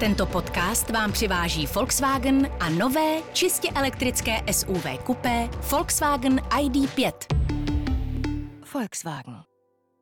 Tento 0.00 0.26
podcast 0.26 0.90
vám 0.90 1.12
přiváží 1.12 1.66
Volkswagen 1.74 2.48
a 2.60 2.70
nové, 2.70 3.18
čistě 3.32 3.68
elektrické 3.74 4.32
SUV 4.52 4.86
kupé 5.04 5.48
Volkswagen 5.70 6.36
ID5. 6.36 7.12
Volkswagen. 8.74 9.34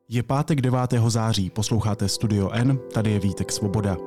Je 0.09 0.23
pátek 0.23 0.61
9. 0.61 0.79
září, 1.07 1.49
posloucháte 1.49 2.09
Studio 2.09 2.49
N, 2.49 2.79
tady 2.93 3.11
je 3.11 3.19
Vítek 3.19 3.51
Svoboda. 3.51 3.97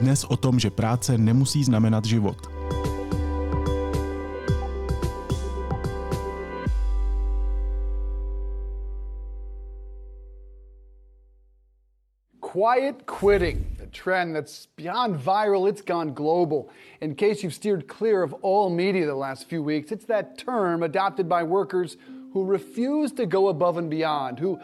Dnes 0.00 0.24
o 0.24 0.36
tom, 0.36 0.58
že 0.58 0.70
práce 0.70 1.18
nemusí 1.18 1.64
znamenat 1.64 2.04
život. 2.04 2.57
Quiet 12.58 13.06
quitting, 13.06 13.76
a 13.80 13.86
trend 13.86 14.34
that's 14.34 14.66
beyond 14.74 15.14
viral, 15.14 15.68
it's 15.68 15.80
gone 15.80 16.12
global. 16.12 16.72
In 17.00 17.14
case 17.14 17.44
you've 17.44 17.54
steered 17.54 17.86
clear 17.86 18.24
of 18.24 18.34
all 18.42 18.68
media 18.68 19.06
the 19.06 19.14
last 19.14 19.48
few 19.48 19.62
weeks, 19.62 19.92
it's 19.92 20.06
that 20.06 20.38
term 20.38 20.82
adopted 20.82 21.28
by 21.28 21.44
workers 21.44 21.96
who 22.32 22.44
refuse 22.44 23.12
to 23.12 23.26
go 23.26 23.46
above 23.46 23.78
and 23.78 23.88
beyond, 23.88 24.40
who 24.40 24.58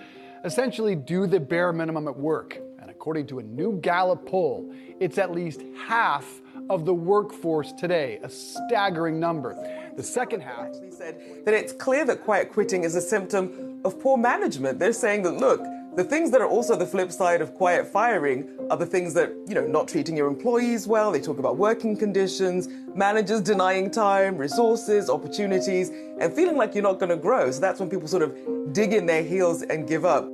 essentially 0.45 0.97
do 0.97 1.29
the 1.29 1.39
bare 1.39 1.73
minimum 1.73 2.09
at 2.09 2.17
work. 2.17 2.59
And 2.81 2.91
according 2.91 3.29
to 3.29 3.39
a 3.39 3.45
new 3.45 3.79
Gallup 3.81 4.27
poll, 4.27 4.75
it's 4.99 5.17
at 5.17 5.31
least 5.31 5.63
half 5.87 6.27
of 6.69 6.87
the 6.87 6.95
workforce 6.95 7.71
today, 7.71 8.19
a 8.25 8.29
staggering 8.29 9.21
number. 9.21 9.55
The 9.97 10.03
second 10.03 10.41
half 10.41 10.67
actually 10.67 10.91
said 10.91 11.45
that 11.45 11.55
it's 11.55 11.73
clear 11.73 12.05
that 12.07 12.25
quiet 12.25 12.51
quitting 12.51 12.83
is 12.83 12.97
a 12.97 13.01
symptom 13.01 13.81
of 13.85 14.01
poor 14.01 14.17
management. 14.17 14.81
They're 14.81 14.93
saying 14.93 15.23
that, 15.23 15.37
look, 15.37 15.65
the 15.97 16.03
things 16.03 16.33
that 16.33 16.41
are 16.41 16.49
also 16.49 16.75
the 16.75 16.87
flip 16.87 17.13
side 17.13 17.41
of 17.41 17.55
quiet 17.55 17.87
firing 17.87 18.49
are 18.69 18.77
the 18.77 18.87
things 18.87 19.15
that, 19.15 19.33
you 19.47 19.55
know, 19.55 19.65
not 19.65 19.87
treating 19.87 20.17
your 20.17 20.27
employees 20.27 20.89
well. 20.89 21.13
They 21.13 21.21
talk 21.21 21.39
about 21.39 21.57
working 21.57 21.97
conditions, 21.97 22.69
managers 22.95 23.41
denying 23.41 23.91
time, 23.93 24.37
resources, 24.37 25.09
opportunities, 25.09 25.91
and 26.19 26.33
feeling 26.33 26.57
like 26.57 26.75
you're 26.75 26.83
not 26.83 26.99
going 26.99 27.11
to 27.11 27.17
grow. 27.17 27.51
So 27.53 27.61
that's 27.61 27.79
when 27.79 27.89
people 27.89 28.09
sort 28.09 28.23
of 28.23 28.37
dig 28.73 28.93
in 28.93 29.07
their 29.07 29.23
heels 29.23 29.63
and 29.63 29.87
give 29.87 30.05
up. 30.05 30.29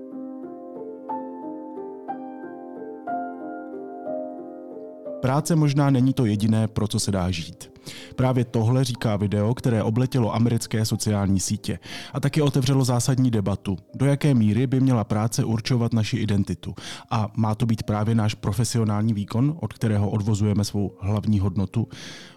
Práce 5.21 5.57
možná 5.57 5.91
není 5.91 6.13
to 6.13 6.27
jediné, 6.27 6.69
pro 6.69 6.89
co 6.89 7.01
se 7.01 7.13
dá 7.13 7.31
žít. 7.31 7.71
Právě 8.17 8.45
tohle 8.45 8.85
říká 8.85 9.17
video, 9.17 9.55
které 9.55 9.83
obletělo 9.83 10.35
americké 10.35 10.85
sociální 10.85 11.41
sítě 11.41 11.79
a 12.13 12.21
taky 12.21 12.43
otevřelo 12.43 12.85
zásadní 12.85 13.31
debatu, 13.31 13.77
do 13.95 14.07
jaké 14.07 14.35
míry 14.35 14.67
by 14.67 14.81
měla 14.81 15.05
práce 15.05 15.45
určovat 15.45 15.93
naši 15.93 16.17
identitu. 16.17 16.75
A 17.11 17.29
má 17.37 17.55
to 17.55 17.67
být 17.67 17.83
právě 17.83 18.15
náš 18.15 18.35
profesionální 18.35 19.13
výkon, 19.13 19.57
od 19.61 19.73
kterého 19.73 20.11
odvozujeme 20.11 20.65
svou 20.65 20.93
hlavní 21.01 21.41
hodnotu. 21.41 21.89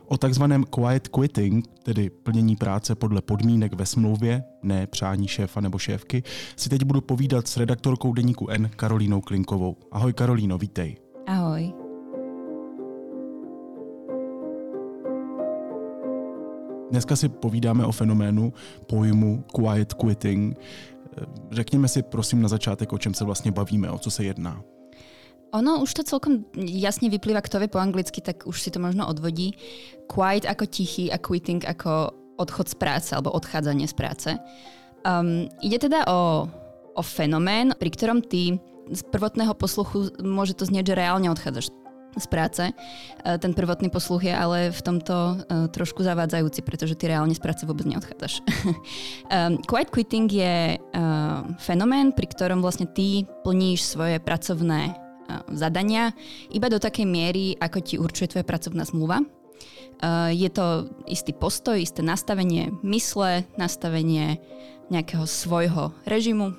O 0.05 0.17
takzvaném 0.17 0.63
quiet 0.63 1.07
quitting, 1.07 1.67
tedy 1.83 2.09
plnění 2.09 2.55
práce 2.55 2.95
podle 2.95 3.21
podmínek 3.21 3.73
ve 3.73 3.85
smlouvě, 3.85 4.43
ne 4.63 4.87
přání 4.87 5.27
šéfa 5.27 5.61
nebo 5.61 5.77
šéfky, 5.77 6.23
si 6.55 6.69
teď 6.69 6.83
budu 6.83 7.01
povídat 7.01 7.47
s 7.47 7.57
redaktorkou 7.57 8.13
deníku 8.13 8.49
N 8.49 8.69
Karolínou 8.75 9.21
Klinkovou. 9.21 9.77
Ahoj 9.91 10.13
Karolíno, 10.13 10.57
vítej. 10.57 10.97
Ahoj. 11.27 11.82
Dneska 16.93 17.15
si 17.15 17.25
povídáme 17.25 17.85
o 17.85 17.91
fenoménu 17.91 18.53
pojmu 18.85 19.43
quiet 19.49 19.93
quitting. 19.93 20.59
Řekněme 21.51 21.87
si 21.87 22.03
prosím 22.03 22.41
na 22.41 22.47
začátek, 22.47 22.93
o 22.93 22.97
čem 22.97 23.13
se 23.13 23.25
vlastně 23.25 23.51
bavíme, 23.51 23.91
o 23.91 23.97
co 23.97 24.11
se 24.11 24.23
jedná. 24.23 24.61
Ono 25.53 25.81
už 25.81 25.93
to 25.93 26.03
celkom 26.03 26.45
jasne 26.57 27.09
vyplýva, 27.09 27.41
kto 27.41 27.57
vie 27.61 27.69
po 27.69 27.81
anglicky, 27.81 28.21
tak 28.21 28.45
už 28.45 28.61
si 28.61 28.69
to 28.69 28.77
možno 28.77 29.09
odvodí. 29.09 29.57
Quiet 30.05 30.45
ako 30.45 30.65
tichý 30.65 31.09
a 31.09 31.17
quitting 31.17 31.65
ako 31.65 32.13
odchod 32.37 32.69
z 32.69 32.75
práce 32.77 33.09
alebo 33.13 33.33
odchádzanie 33.33 33.89
z 33.89 33.93
práce. 33.93 34.29
Um, 35.01 35.49
ide 35.65 35.81
teda 35.81 36.05
o, 36.05 36.45
o 36.93 37.01
fenomén, 37.01 37.73
pri 37.73 37.89
ktorom 37.89 38.21
ty 38.21 38.61
z 38.93 39.01
prvotného 39.09 39.53
posluchu 39.57 40.13
môže 40.21 40.53
to 40.53 40.65
znieť, 40.69 40.93
že 40.93 40.99
reálne 41.01 41.29
odchádzaš 41.33 41.73
z 42.17 42.25
práce. 42.29 42.63
E, 42.69 42.73
ten 43.37 43.53
prvotný 43.53 43.89
posluch 43.89 44.25
je 44.25 44.33
ale 44.33 44.69
v 44.69 44.81
tomto 44.81 45.15
e, 45.15 45.35
trošku 45.73 46.05
zavádzajúci, 46.05 46.61
pretože 46.61 46.93
ty 46.97 47.09
reálne 47.09 47.33
z 47.33 47.41
práce 47.41 47.65
vôbec 47.65 47.85
neodchádzaš. 47.87 48.41
E, 49.33 49.57
quiet 49.65 49.89
quitting 49.89 50.29
je 50.29 50.77
fenomén, 51.57 52.13
pri 52.13 52.27
ktorom 52.29 52.61
vlastne 52.61 52.85
ty 52.85 53.25
plníš 53.41 53.81
svoje 53.81 54.21
pracovné 54.21 54.93
zadania 55.49 56.13
iba 56.53 56.69
do 56.69 56.77
takej 56.77 57.07
miery, 57.07 57.57
ako 57.57 57.77
ti 57.81 57.95
určuje 57.97 58.29
tvoja 58.29 58.45
pracovná 58.45 58.85
zmluva. 58.85 59.23
Je 60.29 60.49
to 60.53 60.91
istý 61.09 61.33
postoj, 61.33 61.79
isté 61.79 62.05
nastavenie 62.05 62.75
mysle, 62.85 63.47
nastavenie 63.57 64.37
nejakého 64.91 65.25
svojho 65.25 65.95
režimu, 66.05 66.53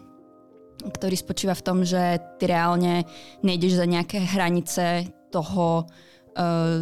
ktorý 0.82 1.16
spočíva 1.16 1.54
v 1.54 1.64
tom, 1.64 1.78
že 1.86 2.18
ty 2.40 2.50
reálne 2.50 3.06
nejdeš 3.40 3.78
za 3.78 3.86
nejaké 3.86 4.20
hranice 4.20 5.08
toho, 5.34 5.90
eh, 6.38 6.78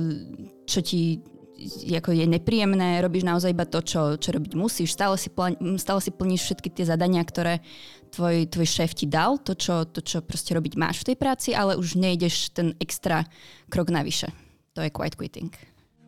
čo 0.68 0.80
ti 0.84 1.24
ako 1.70 2.10
je 2.10 2.26
nepríjemné, 2.26 2.98
robíš 3.02 3.22
naozaj 3.22 3.54
iba 3.54 3.66
to, 3.68 3.80
čo, 3.84 4.18
čo 4.18 4.34
robiť 4.34 4.52
musíš. 4.58 4.94
Stále 4.94 5.14
si, 5.14 5.30
plň, 5.30 5.78
stále 5.78 6.00
si 6.02 6.10
plníš 6.10 6.42
všetky 6.42 6.68
tie 6.74 6.84
zadania, 6.88 7.22
ktoré 7.22 7.62
tvoj, 8.10 8.50
tvoj 8.50 8.66
šéf 8.66 8.92
ti 8.98 9.06
dal, 9.06 9.38
to 9.38 9.54
čo, 9.54 9.86
to, 9.86 10.02
čo 10.02 10.24
proste 10.24 10.52
robiť 10.58 10.74
máš 10.74 11.02
v 11.02 11.12
tej 11.12 11.16
práci, 11.16 11.50
ale 11.54 11.78
už 11.78 11.94
nejdeš 11.94 12.52
ten 12.54 12.74
extra 12.82 13.24
krok 13.70 13.94
navyše. 13.94 14.34
To 14.74 14.82
je 14.82 14.90
quiet 14.90 15.14
quitting. 15.14 15.52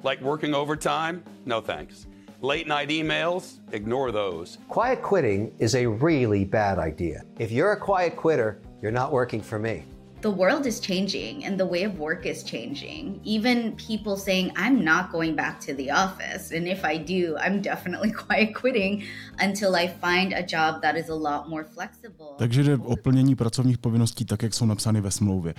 Like 0.02 0.20
working 0.20 0.52
overtime? 0.52 1.22
No 1.46 1.60
thanks. 1.60 2.08
Late 2.44 2.68
night 2.68 2.92
emails? 2.92 3.60
Ignore 3.72 4.12
those. 4.12 4.58
Quiet 4.68 5.00
quitting 5.00 5.52
is 5.56 5.72
a 5.72 5.86
really 5.86 6.44
bad 6.44 6.76
idea. 6.76 7.24
If 7.38 7.52
you're 7.52 7.72
a 7.72 7.80
quiet 7.80 8.16
quitter, 8.16 8.60
you're 8.82 8.92
not 8.92 9.12
working 9.12 9.40
for 9.40 9.56
me 9.56 9.88
the 10.24 10.30
world 10.30 10.64
is 10.64 10.80
changing 10.80 11.44
and 11.44 11.60
the 11.60 11.66
way 11.66 11.82
of 11.84 11.98
work 11.98 12.24
is 12.24 12.42
changing. 12.42 13.20
Even 13.24 13.56
people 13.88 14.16
saying, 14.16 14.46
I'm 14.56 14.82
not 14.82 15.12
going 15.12 15.34
back 15.36 15.60
to 15.66 15.74
the 15.74 15.90
office. 15.90 16.44
And 16.56 16.66
if 16.66 16.82
I 16.82 16.96
do, 16.96 17.36
I'm 17.44 17.60
definitely 17.60 18.10
quiet 18.26 18.54
quitting 18.54 19.04
until 19.38 19.76
I 19.76 19.86
find 19.86 20.32
a 20.32 20.42
job 20.42 20.80
that 20.80 20.96
is 20.96 21.08
a 21.10 21.14
lot 21.28 21.48
more 21.48 21.64
flexible. 21.64 22.34
Takže 22.38 22.62
jde 22.62 22.76
o 22.76 22.96
plnění 22.96 23.36
pracovních 23.36 23.78
povinností 23.78 24.24
tak, 24.24 24.42
jak 24.42 24.54
jsou 24.54 24.66
napsány 24.66 25.00
ve 25.00 25.10
smlouvě. 25.10 25.54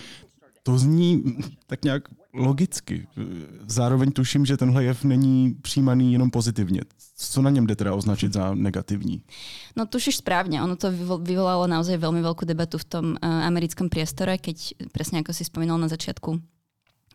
To 0.65 0.77
zní 0.77 1.23
tak 1.67 1.85
nějak 1.85 2.03
logicky. 2.33 3.07
Zároveň 3.67 4.11
tuším, 4.11 4.45
že 4.45 4.57
tenhle 4.57 4.83
jev 4.83 5.03
není 5.03 5.55
přijímaný 5.61 6.13
jenom 6.13 6.31
pozitivně. 6.31 6.81
Co 7.17 7.41
na 7.41 7.49
něm 7.49 7.67
jde 7.67 7.75
teda 7.75 7.93
označit 7.93 8.33
za 8.33 8.55
negativní? 8.55 9.21
No 9.75 9.85
tušíš 9.85 10.19
správne. 10.19 10.59
Ono 10.63 10.75
to 10.75 10.91
vyvolalo 11.23 11.63
naozaj 11.67 11.95
veľmi 11.95 12.19
veľkú 12.19 12.43
debatu 12.43 12.75
v 12.75 12.87
tom 12.91 13.05
uh, 13.15 13.47
americkom 13.47 13.87
priestore, 13.87 14.35
keď 14.35 14.75
presne 14.91 15.23
ako 15.23 15.31
si 15.31 15.47
spomínal 15.47 15.79
na 15.79 15.87
začiatku, 15.87 16.43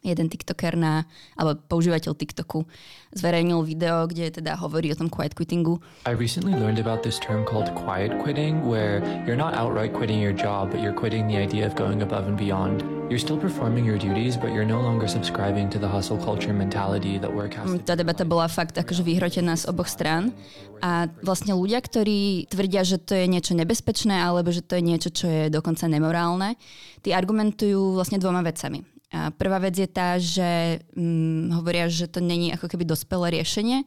jeden 0.00 0.32
TikToker 0.32 0.76
na, 0.80 1.04
alebo 1.36 1.60
používateľ 1.68 2.16
TikToku 2.16 2.64
zverejnil 3.12 3.60
video, 3.66 4.08
kde 4.08 4.40
teda 4.40 4.56
hovorí 4.56 4.88
o 4.92 4.96
tom 4.96 5.12
quiet 5.12 5.36
quittingu. 5.36 5.78
I 6.08 6.16
recently 6.16 6.56
learned 6.56 6.80
about 6.80 7.04
this 7.04 7.20
term 7.20 7.44
called 7.44 7.68
quiet 7.76 8.16
quitting, 8.24 8.64
where 8.64 9.04
you're 9.28 9.38
not 9.38 9.52
outright 9.52 9.92
quitting 9.92 10.16
your 10.22 10.32
job, 10.32 10.72
but 10.72 10.80
you're 10.80 10.96
quitting 10.96 11.28
the 11.28 11.36
idea 11.36 11.68
of 11.68 11.76
going 11.76 12.00
above 12.00 12.24
and 12.24 12.40
beyond. 12.40 12.80
You're 13.10 13.18
still 13.18 13.42
performing 13.42 13.82
your 13.82 13.98
duties, 13.98 14.38
but 14.38 14.54
you're 14.54 14.68
no 14.68 14.78
longer 14.78 15.10
subscribing 15.10 15.66
to 15.74 15.82
the 15.82 15.90
hustle 15.90 16.14
culture 16.14 16.54
mentality 16.54 17.18
that 17.18 17.26
work 17.26 17.58
has 17.58 17.66
Tá 17.82 17.98
debata 17.98 18.22
bola 18.22 18.46
fakt 18.46 18.78
akože 18.78 19.02
vyhrotená 19.02 19.58
z 19.58 19.66
oboch 19.66 19.90
strán. 19.90 20.30
A 20.78 21.10
vlastne 21.20 21.52
ľudia, 21.58 21.82
ktorí 21.82 22.46
tvrdia, 22.46 22.86
že 22.86 23.02
to 23.02 23.18
je 23.18 23.26
niečo 23.26 23.58
nebezpečné, 23.58 24.14
alebo 24.14 24.54
že 24.54 24.62
to 24.62 24.78
je 24.78 24.82
niečo, 24.86 25.10
čo 25.10 25.26
je 25.26 25.44
dokonca 25.50 25.90
nemorálne, 25.90 26.54
tí 27.02 27.10
argumentujú 27.10 27.98
vlastne 27.98 28.22
dvoma 28.22 28.46
vecami. 28.46 28.99
A 29.10 29.34
prvá 29.34 29.58
vec 29.58 29.74
je 29.74 29.90
tá, 29.90 30.22
že 30.22 30.78
hm, 30.94 31.50
hovoria, 31.58 31.90
že 31.90 32.06
to 32.06 32.22
není 32.22 32.54
ako 32.54 32.70
keby 32.70 32.86
dospelé 32.86 33.42
riešenie, 33.42 33.82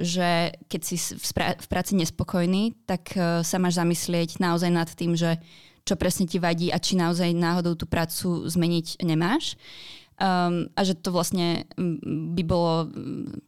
že 0.00 0.56
keď 0.72 0.80
si 0.80 0.96
v, 0.96 1.20
spra- 1.20 1.60
v 1.60 1.66
práci 1.68 1.92
nespokojný, 1.92 2.72
tak 2.88 3.12
uh, 3.12 3.44
sa 3.44 3.60
máš 3.60 3.76
zamyslieť 3.76 4.40
naozaj 4.40 4.70
nad 4.72 4.88
tým, 4.88 5.12
že 5.12 5.36
čo 5.84 5.98
presne 6.00 6.24
ti 6.24 6.40
vadí 6.40 6.72
a 6.72 6.80
či 6.80 6.96
naozaj 6.96 7.36
náhodou 7.36 7.76
tú 7.76 7.84
prácu 7.84 8.48
zmeniť 8.48 9.04
nemáš. 9.04 9.60
Um, 10.22 10.70
a 10.78 10.86
že 10.86 10.94
to 10.94 11.10
vlastne 11.10 11.66
by 12.36 12.42
bolo 12.46 12.86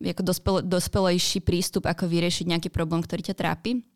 ako 0.03 0.23
dospel, 0.27 0.55
dospelejší 0.67 1.41
prístup, 1.41 1.87
ako 1.87 2.11
vyriešiť 2.11 2.50
nejaký 2.50 2.69
problém, 2.69 2.99
ktorý 2.99 3.31
ťa 3.31 3.38
trápi. 3.38 3.87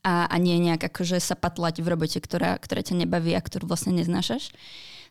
A, 0.00 0.24
a 0.24 0.36
nie 0.40 0.56
nejak 0.56 0.88
akože 0.88 1.20
sa 1.20 1.36
patlať 1.36 1.84
v 1.84 1.92
robote, 1.92 2.16
ktorá, 2.16 2.56
ktorá 2.56 2.80
ťa 2.80 3.04
nebaví 3.04 3.36
a 3.36 3.44
ktorú 3.44 3.68
vlastne 3.68 3.92
neznášaš. 3.92 4.48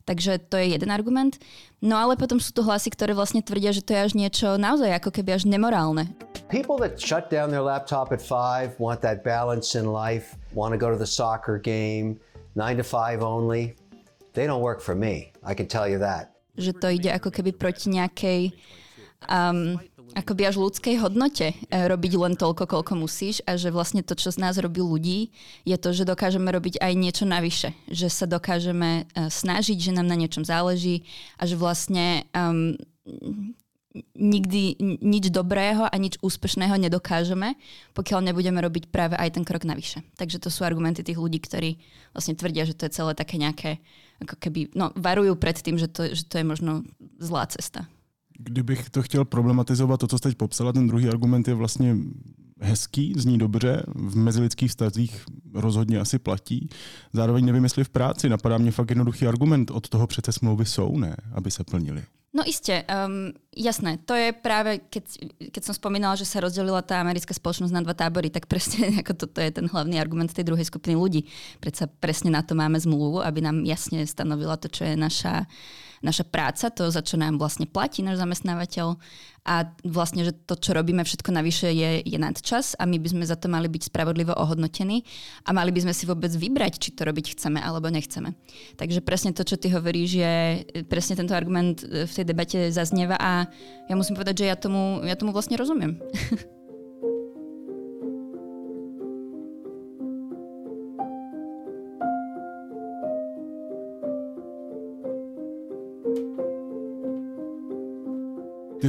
Takže 0.09 0.41
to 0.49 0.57
je 0.57 0.73
jeden 0.73 0.89
argument. 0.89 1.37
No 1.85 1.93
ale 2.01 2.17
potom 2.17 2.41
sú 2.41 2.49
tu 2.49 2.65
hlasy, 2.65 2.89
ktoré 2.89 3.13
vlastne 3.13 3.45
tvrdia, 3.45 3.69
že 3.69 3.85
to 3.85 3.93
je 3.93 4.01
až 4.01 4.17
niečo 4.17 4.57
naozaj 4.57 4.89
ako 4.97 5.13
keby 5.13 5.37
až 5.37 5.45
nemorálne. 5.45 6.09
People 6.49 6.81
that 6.81 6.97
shut 6.97 7.29
down 7.29 7.53
their 7.53 7.61
laptop 7.61 8.09
at 8.09 8.17
5 8.17 8.81
want 8.81 9.05
that 9.05 9.21
balance 9.21 9.77
in 9.77 9.85
life, 9.85 10.33
want 10.57 10.73
to 10.73 10.81
go 10.81 10.89
to 10.89 10.97
the 10.97 11.05
soccer 11.05 11.61
game, 11.61 12.17
9 12.57 12.81
to 12.81 12.85
5 12.85 13.21
only. 13.21 13.77
They 14.33 14.49
don't 14.49 14.65
work 14.65 14.81
for 14.81 14.97
me. 14.97 15.29
I 15.45 15.53
can 15.53 15.69
tell 15.69 15.85
you 15.85 16.01
that. 16.01 16.33
Že 16.57 16.81
to 16.81 16.87
ide 16.89 17.09
ako 17.13 17.29
keby 17.29 17.53
proti 17.53 17.93
nejakej 17.93 18.41
um, 19.29 19.77
akoby 20.15 20.49
až 20.49 20.55
ľudskej 20.57 21.01
hodnote 21.01 21.53
e, 21.53 21.55
robiť 21.69 22.13
len 22.17 22.33
toľko, 22.33 22.65
koľko 22.65 22.93
musíš 22.97 23.41
a 23.45 23.55
že 23.59 23.69
vlastne 23.69 24.01
to, 24.01 24.17
čo 24.17 24.33
z 24.33 24.41
nás 24.41 24.57
robí 24.57 24.81
ľudí, 24.81 25.29
je 25.65 25.77
to, 25.77 25.93
že 25.93 26.07
dokážeme 26.07 26.49
robiť 26.49 26.81
aj 26.81 26.93
niečo 26.97 27.25
navyše. 27.29 27.73
Že 27.89 28.07
sa 28.09 28.25
dokážeme 28.25 29.05
uh, 29.05 29.29
snažiť, 29.29 29.77
že 29.77 29.95
nám 29.95 30.09
na 30.09 30.17
niečom 30.17 30.41
záleží 30.45 31.05
a 31.37 31.45
že 31.45 31.59
vlastne 31.59 32.25
um, 32.33 32.73
nikdy 34.13 34.77
nič 35.01 35.33
dobrého 35.33 35.89
a 35.89 35.95
nič 35.97 36.21
úspešného 36.21 36.77
nedokážeme, 36.77 37.57
pokiaľ 37.97 38.29
nebudeme 38.29 38.61
robiť 38.61 38.93
práve 38.93 39.17
aj 39.17 39.39
ten 39.39 39.43
krok 39.43 39.65
navyše. 39.65 40.05
Takže 40.15 40.37
to 40.37 40.53
sú 40.53 40.61
argumenty 40.61 41.01
tých 41.01 41.17
ľudí, 41.17 41.41
ktorí 41.41 41.81
vlastne 42.13 42.37
tvrdia, 42.37 42.69
že 42.69 42.77
to 42.77 42.85
je 42.85 42.95
celé 42.95 43.17
také 43.17 43.41
nejaké, 43.41 43.81
ako 44.21 44.35
keby, 44.37 44.77
no 44.77 44.93
varujú 44.93 45.33
pred 45.41 45.57
tým, 45.57 45.81
že 45.81 45.89
to, 45.89 46.13
že 46.13 46.29
to 46.29 46.37
je 46.37 46.45
možno 46.45 46.85
zlá 47.17 47.49
cesta. 47.49 47.89
Kdybych 48.39 48.89
to 48.89 49.01
chtěl 49.01 49.25
problematizovat, 49.25 49.99
to, 49.99 50.07
co 50.07 50.17
jste 50.17 50.29
teď 50.29 50.37
popsala, 50.37 50.73
ten 50.73 50.87
druhý 50.87 51.07
argument 51.09 51.47
je 51.47 51.53
vlastně 51.53 51.95
hezký, 52.61 53.13
zní 53.17 53.37
dobře, 53.37 53.83
v 53.87 54.17
mezilidských 54.17 54.69
vztazích 54.69 55.25
rozhodně 55.53 55.99
asi 55.99 56.19
platí. 56.19 56.69
Zároveň 57.13 57.45
nevím, 57.45 57.63
jestli 57.63 57.83
v 57.83 57.89
práci 57.89 58.29
napadá 58.29 58.57
mě 58.57 58.71
fakt 58.71 58.89
jednoduchý 58.89 59.27
argument, 59.27 59.71
od 59.71 59.89
toho 59.89 60.07
přece 60.07 60.31
smlouvy 60.31 60.65
jsou, 60.65 60.97
ne, 60.97 61.15
aby 61.33 61.51
se 61.51 61.63
plnili. 61.63 62.03
No 62.29 62.45
iste, 62.45 62.85
um, 62.85 63.33
jasné. 63.57 63.97
To 64.05 64.13
je 64.13 64.29
práve, 64.29 64.85
keď, 64.85 65.03
keď 65.49 65.63
som 65.65 65.73
spomínala, 65.73 66.13
že 66.13 66.29
sa 66.29 66.37
rozdelila 66.37 66.85
tá 66.85 67.01
americká 67.01 67.33
spoločnosť 67.33 67.73
na 67.73 67.81
dva 67.81 67.97
tábory, 67.97 68.29
tak 68.29 68.45
presne 68.45 68.93
ako 69.01 69.25
toto 69.25 69.41
je 69.41 69.49
ten 69.49 69.65
hlavný 69.65 69.97
argument 69.97 70.29
tej 70.29 70.45
druhej 70.45 70.69
skupiny 70.69 70.93
ľudí. 70.93 71.25
Predsa 71.57 71.89
presne 71.89 72.29
na 72.29 72.45
to 72.45 72.53
máme 72.53 72.77
zmluvu, 72.77 73.25
aby 73.25 73.41
nám 73.41 73.65
jasne 73.65 74.05
stanovila 74.05 74.61
to, 74.61 74.69
čo 74.69 74.85
je 74.85 74.93
naša 74.93 75.49
naša 76.01 76.23
práca, 76.27 76.71
to, 76.71 76.87
za 76.91 77.03
čo 77.03 77.19
nám 77.19 77.39
vlastne 77.39 77.67
platí 77.67 78.03
náš 78.03 78.19
zamestnávateľ 78.21 78.99
a 79.49 79.65
vlastne, 79.87 80.27
že 80.27 80.35
to, 80.45 80.59
čo 80.59 80.75
robíme 80.75 81.01
všetko 81.01 81.31
navyše 81.31 81.71
je, 81.71 82.03
je 82.05 82.17
nadčas 82.19 82.75
a 82.77 82.85
my 82.85 82.99
by 82.99 83.07
sme 83.09 83.23
za 83.25 83.39
to 83.39 83.47
mali 83.47 83.65
byť 83.71 83.89
spravodlivo 83.89 84.35
ohodnotení 84.35 85.01
a 85.47 85.55
mali 85.55 85.73
by 85.73 85.89
sme 85.89 85.93
si 85.95 86.03
vôbec 86.05 86.29
vybrať, 86.29 86.73
či 86.77 86.89
to 86.93 87.07
robiť 87.07 87.33
chceme 87.33 87.57
alebo 87.57 87.89
nechceme. 87.89 88.35
Takže 88.77 88.99
presne 89.01 89.31
to, 89.33 89.41
čo 89.47 89.57
ty 89.57 89.73
hovoríš, 89.73 90.11
je 90.21 90.35
presne 90.85 91.17
tento 91.17 91.33
argument 91.33 91.81
v 91.81 92.11
tej 92.11 92.25
debate 92.27 92.69
zaznieva 92.69 93.17
a 93.17 93.47
ja 93.87 93.95
musím 93.97 94.19
povedať, 94.19 94.45
že 94.45 94.49
ja 94.51 94.55
tomu, 94.59 95.01
ja 95.07 95.15
tomu 95.17 95.33
vlastne 95.33 95.57
rozumiem. 95.57 95.97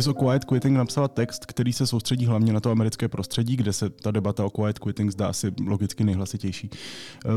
Jsi 0.02 0.11
o 0.11 0.14
quiet 0.14 0.44
quitting 0.44 0.76
napsala 0.76 1.08
text, 1.08 1.47
který 1.47 1.73
se 1.73 1.87
soustředí 1.87 2.26
hlavně 2.26 2.52
na 2.52 2.61
to 2.61 2.70
americké 2.70 3.08
prostředí, 3.08 3.56
kde 3.56 3.73
se 3.73 3.91
ta 3.91 4.11
debata 4.11 4.44
o 4.44 4.50
quiet 4.50 4.79
quitting 4.79 5.11
zdá 5.11 5.32
si 5.32 5.52
logicky 5.67 6.05
nejhlasitější. 6.05 6.70
Eh, 7.26 7.31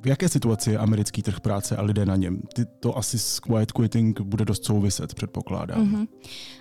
v 0.00 0.06
jaké 0.06 0.28
situaci 0.28 0.70
je 0.70 0.78
americký 0.78 1.22
trh 1.22 1.40
práce 1.40 1.76
a 1.76 1.82
lidé 1.82 2.06
na 2.06 2.16
něm? 2.16 2.42
Ty 2.54 2.64
to 2.64 2.98
asi 2.98 3.18
s 3.18 3.40
quiet 3.40 3.72
quitting 3.72 4.20
bude 4.20 4.44
dost 4.44 4.64
souviset, 4.64 5.14
předpokládám. 5.14 5.86
Mm-hmm. 5.86 6.08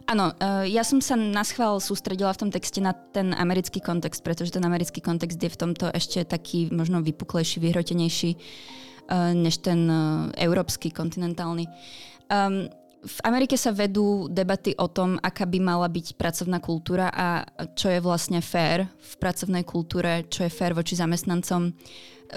Ano, 0.07 0.23
uh, 0.23 0.47
já 0.61 0.83
jsem 0.83 1.01
se 1.01 1.15
na 1.15 1.43
schvál 1.43 1.79
soustředila 1.79 2.33
v 2.33 2.37
tom 2.37 2.51
texte 2.51 2.81
na 2.81 2.93
ten 2.93 3.35
americký 3.37 3.81
kontext, 3.81 4.23
protože 4.23 4.51
ten 4.51 4.65
americký 4.65 5.01
kontext 5.01 5.43
je 5.43 5.49
v 5.49 5.57
tomto 5.57 5.85
ještě 5.93 6.25
taký 6.25 6.69
možno 6.71 7.01
vypuklejší, 7.01 7.59
vyhrotenější 7.59 8.35
uh, 8.35 9.33
než 9.33 9.57
ten 9.57 9.91
uh, 9.91 10.31
európsky, 10.37 10.91
kontinentálny. 10.91 11.67
Um, 11.67 12.69
v 13.03 13.19
Amerike 13.27 13.59
sa 13.59 13.75
vedú 13.75 14.31
debaty 14.31 14.71
o 14.79 14.87
tom, 14.87 15.19
aká 15.19 15.43
by 15.43 15.59
mala 15.59 15.91
byť 15.91 16.15
pracovná 16.15 16.63
kultúra 16.63 17.11
a 17.11 17.43
čo 17.75 17.91
je 17.91 17.99
vlastne 17.99 18.39
fér 18.39 18.87
v 18.87 19.13
pracovnej 19.19 19.67
kultúre, 19.67 20.23
čo 20.31 20.47
je 20.47 20.51
fér 20.51 20.71
voči 20.71 20.95
zamestnancom. 20.95 21.75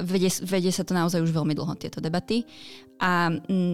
Vedie, 0.02 0.28
vedie 0.42 0.74
sa 0.74 0.82
to 0.82 0.92
naozaj 0.92 1.22
už 1.22 1.30
veľmi 1.30 1.54
dlho, 1.54 1.78
tieto 1.78 2.02
debaty. 2.02 2.42
A 2.98 3.30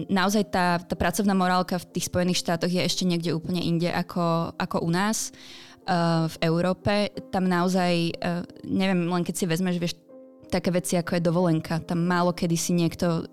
naozaj 0.07 0.53
tá, 0.53 0.77
tá 0.79 0.95
pracovná 0.95 1.33
morálka 1.33 1.81
v 1.81 1.97
tých 1.97 2.07
Spojených 2.13 2.45
štátoch 2.45 2.69
je 2.69 2.85
ešte 2.85 3.09
niekde 3.09 3.33
úplne 3.33 3.59
inde 3.59 3.89
ako, 3.89 4.53
ako 4.55 4.85
u 4.85 4.89
nás. 4.93 5.33
Uh, 5.83 6.31
v 6.31 6.47
Európe, 6.47 7.11
tam 7.27 7.43
naozaj, 7.43 8.15
uh, 8.15 8.47
neviem, 8.63 9.03
len 9.03 9.19
keď 9.27 9.35
si 9.35 9.45
vezmeš, 9.51 9.83
vieš, 9.83 9.99
také 10.53 10.69
veci, 10.69 10.93
ako 10.93 11.17
je 11.17 11.25
dovolenka. 11.25 11.81
Tam 11.81 12.05
málo 12.05 12.29
kedy 12.29 12.53
si 12.53 12.77
niekto 12.77 13.25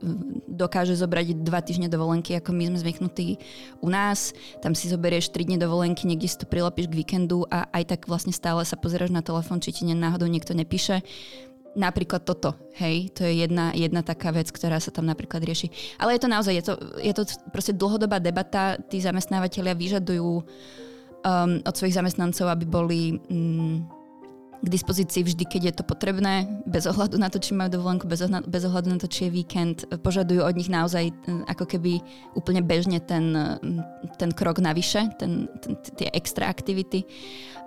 dokáže 0.48 0.96
zobrať 0.96 1.44
dva 1.44 1.60
týždne 1.60 1.92
dovolenky, 1.92 2.32
ako 2.40 2.56
my 2.56 2.72
sme 2.72 2.78
zvyknutí 2.80 3.36
u 3.84 3.88
nás. 3.92 4.32
Tam 4.64 4.72
si 4.72 4.88
zoberieš 4.88 5.28
3 5.28 5.52
dni 5.52 5.58
dovolenky, 5.60 6.08
niekde 6.08 6.32
si 6.32 6.40
to 6.40 6.48
prilepíš 6.48 6.88
k 6.88 6.98
víkendu 7.04 7.44
a 7.52 7.68
aj 7.76 7.92
tak 7.92 8.00
vlastne 8.08 8.32
stále 8.32 8.64
sa 8.64 8.80
pozeráš 8.80 9.12
na 9.12 9.20
telefón, 9.20 9.60
či 9.60 9.76
ti 9.76 9.84
náhodou 9.84 10.24
niekto 10.24 10.56
nepíše. 10.56 11.04
Napríklad 11.70 12.26
toto, 12.26 12.58
hej, 12.82 13.14
to 13.14 13.22
je 13.22 13.46
jedna, 13.46 13.70
jedna 13.78 14.02
taká 14.02 14.34
vec, 14.34 14.50
ktorá 14.50 14.82
sa 14.82 14.90
tam 14.90 15.06
napríklad 15.06 15.38
rieši. 15.38 15.70
Ale 16.02 16.18
je 16.18 16.20
to 16.26 16.26
naozaj, 16.26 16.50
je 16.50 16.64
to, 16.66 16.74
je 16.98 17.14
to 17.14 17.22
proste 17.54 17.78
dlhodobá 17.78 18.18
debata, 18.18 18.74
tí 18.90 18.98
zamestnávateľia 18.98 19.78
vyžadujú 19.78 20.30
um, 20.34 21.52
od 21.62 21.74
svojich 21.78 21.94
zamestnancov, 21.94 22.50
aby 22.50 22.66
boli 22.66 23.00
um, 23.30 23.86
k 24.60 24.68
dispozícii 24.68 25.24
vždy, 25.24 25.44
keď 25.48 25.62
je 25.72 25.74
to 25.80 25.84
potrebné, 25.88 26.44
bez 26.68 26.84
ohľadu 26.84 27.16
na 27.16 27.32
to, 27.32 27.40
či 27.40 27.56
majú 27.56 27.72
dovolenku, 27.72 28.04
bez, 28.04 28.20
ohľadu, 28.28 28.88
na 28.92 29.00
to, 29.00 29.08
či 29.08 29.28
je 29.28 29.34
víkend. 29.34 29.88
Požadujú 30.04 30.44
od 30.44 30.54
nich 30.54 30.68
naozaj 30.68 31.08
e, 31.08 31.12
ako 31.48 31.64
keby 31.64 32.04
úplne 32.36 32.60
bežne 32.60 33.00
ten, 33.00 33.32
e, 33.32 33.80
ten 34.20 34.30
krok 34.36 34.60
navyše, 34.60 35.16
ten, 35.16 35.48
ten, 35.64 35.80
tie 35.96 36.12
extra 36.12 36.52
aktivity. 36.52 37.08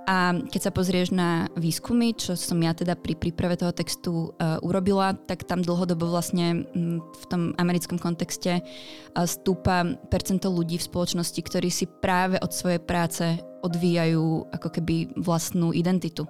A 0.04 0.36
keď 0.36 0.62
sa 0.68 0.75
pozrieš 0.75 1.16
na 1.16 1.48
výskumy, 1.56 2.12
čo 2.12 2.36
som 2.36 2.60
ja 2.60 2.75
teda 2.75 3.00
pri 3.00 3.16
príprave 3.16 3.56
toho 3.56 3.72
textu 3.72 4.36
uh, 4.36 4.60
urobila, 4.60 5.16
tak 5.16 5.48
tam 5.48 5.63
dlhodobo 5.63 6.12
vlastne 6.12 6.68
um, 6.75 7.00
v 7.00 7.24
tom 7.31 7.42
americkom 7.56 7.96
kontexte 7.96 8.60
uh, 8.60 9.24
stúpa 9.24 9.88
percento 10.12 10.51
ľudí 10.51 10.75
v 10.75 10.88
spoločnosti, 10.92 11.39
ktorí 11.39 11.72
si 11.72 11.88
práve 11.88 12.36
od 12.44 12.51
svojej 12.51 12.84
práce 12.84 13.39
odvíjajú 13.63 14.51
ako 14.51 14.69
keby 14.75 15.16
vlastnú 15.16 15.72
identitu. 15.72 16.28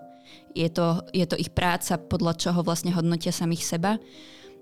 Je 0.53 0.69
to, 0.69 1.01
je 1.11 1.25
to 1.25 1.35
ich 1.35 1.49
práca, 1.49 1.97
podľa 1.97 2.37
čoho 2.37 2.59
vlastne 2.61 2.93
hodnotia 2.93 3.33
samých 3.33 3.63
seba. 3.65 3.97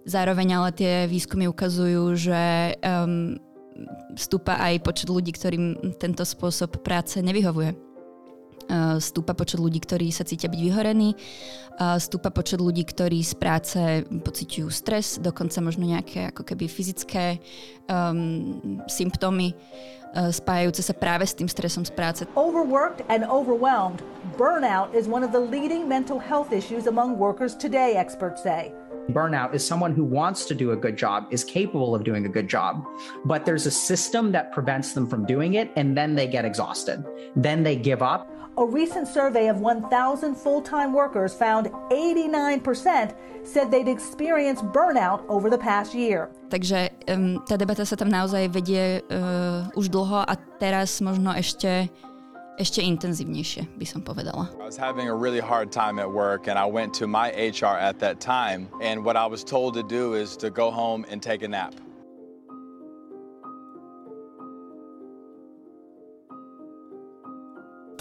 Zároveň 0.08 0.58
ale 0.58 0.70
tie 0.74 0.94
výskumy 1.06 1.46
ukazujú, 1.46 2.18
že 2.18 2.74
um, 2.82 3.38
stúpa 4.18 4.58
aj 4.58 4.82
počet 4.82 5.08
ľudí, 5.14 5.30
ktorým 5.36 5.96
tento 6.02 6.26
spôsob 6.26 6.82
práce 6.82 7.22
nevyhovuje. 7.22 7.78
Uh, 8.72 8.98
stúpa 9.04 9.36
počet 9.36 9.60
ľudí, 9.60 9.84
ktorí 9.84 10.10
sa 10.16 10.24
cítia 10.24 10.48
byť 10.48 10.62
vyhorení, 10.64 11.12
uh, 11.12 12.00
stúpa 12.00 12.32
počet 12.32 12.64
ľudí, 12.64 12.88
ktorí 12.88 13.20
z 13.20 13.34
práce 13.36 13.80
pociťujú 14.08 14.70
stres, 14.72 15.20
dokonca 15.20 15.60
možno 15.60 15.84
nejaké 15.84 16.32
ako 16.32 16.48
keby 16.48 16.72
fyzické 16.72 17.42
um, 17.92 18.80
symptómy. 18.88 19.54
Eh, 20.12 20.28
spájajúce 20.28 20.84
sa 20.84 20.92
práve 20.92 21.24
s 21.24 21.32
tým 21.32 21.48
stresom 21.48 21.88
z 21.88 21.92
práce. 21.96 22.28
Overworked 22.36 23.00
and 23.08 23.24
overwhelmed, 23.24 24.04
burnout 24.36 24.92
is 24.92 25.08
one 25.08 25.24
of 25.24 25.32
the 25.32 25.40
leading 25.40 25.88
mental 25.88 26.20
health 26.20 26.52
issues 26.52 26.92
among 26.92 27.16
workers 27.16 27.56
today, 27.56 27.96
experts 27.96 28.44
say. 28.44 28.76
Burnout 29.16 29.56
is 29.56 29.64
someone 29.64 29.96
who 29.96 30.04
wants 30.04 30.44
to 30.46 30.54
do 30.54 30.76
a 30.76 30.78
good 30.78 31.00
job, 31.00 31.32
is 31.32 31.48
capable 31.48 31.96
of 31.96 32.04
doing 32.04 32.28
a 32.28 32.32
good 32.32 32.52
job, 32.52 32.84
but 33.24 33.48
there's 33.48 33.66
a 33.66 33.72
system 33.72 34.36
that 34.36 34.52
prevents 34.52 34.92
them 34.92 35.08
from 35.08 35.24
doing 35.24 35.56
it, 35.56 35.72
and 35.80 35.96
then 35.96 36.14
they 36.14 36.28
get 36.28 36.44
exhausted. 36.44 37.08
Then 37.40 37.64
they 37.64 37.80
give 37.80 38.04
up. 38.04 38.28
A 38.62 38.66
recent 38.66 39.08
survey 39.08 39.50
of 39.50 39.58
1,000 39.58 40.36
full 40.36 40.62
time 40.62 40.94
workers 40.94 41.34
found 41.34 41.66
89% 41.90 42.62
said 43.44 43.72
they'd 43.72 43.88
experienced 43.88 44.64
burnout 44.66 45.26
over 45.28 45.50
the 45.50 45.58
past 45.58 45.98
year. 45.98 46.30
Takže 46.54 46.94
um, 47.10 47.42
tá 47.50 47.58
debata 47.58 47.82
sa 47.90 47.98
tam 47.98 48.14
naozaj 48.14 48.54
vedie 48.54 49.02
uh, 49.10 49.66
už 49.74 49.90
dlho 49.90 50.22
a 50.30 50.38
teraz 50.62 51.02
možno 51.02 51.34
ešte 51.34 51.90
ešte 52.62 52.86
intenzívnejšie, 52.86 53.66
by 53.82 53.86
som 53.90 54.06
povedala. 54.06 54.54
I 54.62 54.70
was 54.70 54.78
having 54.78 55.10
a 55.10 55.18
really 55.18 55.42
hard 55.42 55.74
time 55.74 55.98
at 55.98 56.06
work 56.06 56.46
and 56.46 56.54
I 56.54 56.70
went 56.70 56.94
to 57.02 57.10
my 57.10 57.34
HR 57.34 57.82
at 57.82 57.98
that 58.06 58.22
time 58.22 58.70
and 58.78 59.02
what 59.02 59.18
I 59.18 59.26
was 59.26 59.42
told 59.42 59.74
to 59.74 59.82
do 59.82 60.14
is 60.14 60.38
to 60.38 60.54
go 60.54 60.70
home 60.70 61.02
and 61.10 61.18
take 61.18 61.42
a 61.42 61.50
nap. 61.50 61.74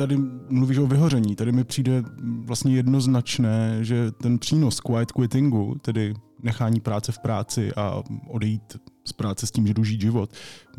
Tady 0.01 0.17
mluvíš 0.49 0.79
o 0.79 0.87
vyhoření. 0.87 1.37
Tady 1.37 1.53
mi 1.53 1.65
přijde 1.65 2.03
vlastně 2.49 2.75
jednoznačné, 2.75 3.85
že 3.85 4.11
ten 4.11 4.39
přínos 4.39 4.81
quiet 4.81 5.13
quittingu, 5.13 5.77
tedy 5.83 6.15
nechání 6.43 6.81
práce 6.81 7.13
v 7.13 7.19
práci 7.19 7.73
a 7.77 8.03
odejít 8.29 8.77
z 9.05 9.13
práce 9.13 9.47
s 9.47 9.51
tím, 9.51 9.67
že 9.67 9.75
žít 9.83 10.01
život, 10.01 10.33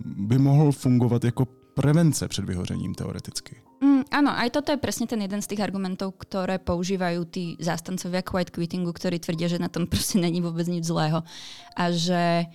by 0.06 0.38
mohl 0.38 0.72
fungovat 0.72 1.24
jako 1.24 1.46
prevence 1.74 2.28
před 2.28 2.46
vyhořením 2.46 2.96
teoreticky. 2.96 3.56
Mm, 3.82 4.06
áno, 4.14 4.30
aj 4.38 4.50
toto 4.54 4.70
je 4.70 4.78
presne 4.78 5.10
ten 5.10 5.26
jeden 5.26 5.42
z 5.42 5.50
tých 5.50 5.62
argumentov, 5.66 6.14
ktoré 6.22 6.62
používajú 6.62 7.26
tí 7.26 7.58
zástancovia 7.58 8.22
quiet 8.22 8.54
quittingu, 8.54 8.94
ktorí 8.94 9.18
tvrdia, 9.18 9.50
že 9.50 9.58
na 9.58 9.74
tom 9.74 9.90
proste 9.90 10.22
není 10.22 10.38
vôbec 10.38 10.70
nič 10.70 10.86
zlého. 10.86 11.26
A 11.74 11.90
že 11.90 12.46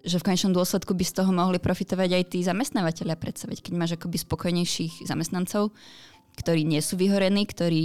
že 0.00 0.16
v 0.20 0.26
konečnom 0.32 0.56
dôsledku 0.56 0.96
by 0.96 1.04
z 1.04 1.16
toho 1.20 1.30
mohli 1.30 1.60
profitovať 1.60 2.10
aj 2.16 2.24
tí 2.32 2.38
zamestnávateľia 2.40 3.16
predstaviť, 3.20 3.58
keď 3.60 3.72
máš 3.76 3.92
akoby 4.00 4.16
spokojnejších 4.16 5.04
zamestnancov, 5.04 5.72
ktorí 6.40 6.64
nie 6.64 6.80
sú 6.80 6.96
vyhorení, 6.96 7.44
ktorí 7.44 7.84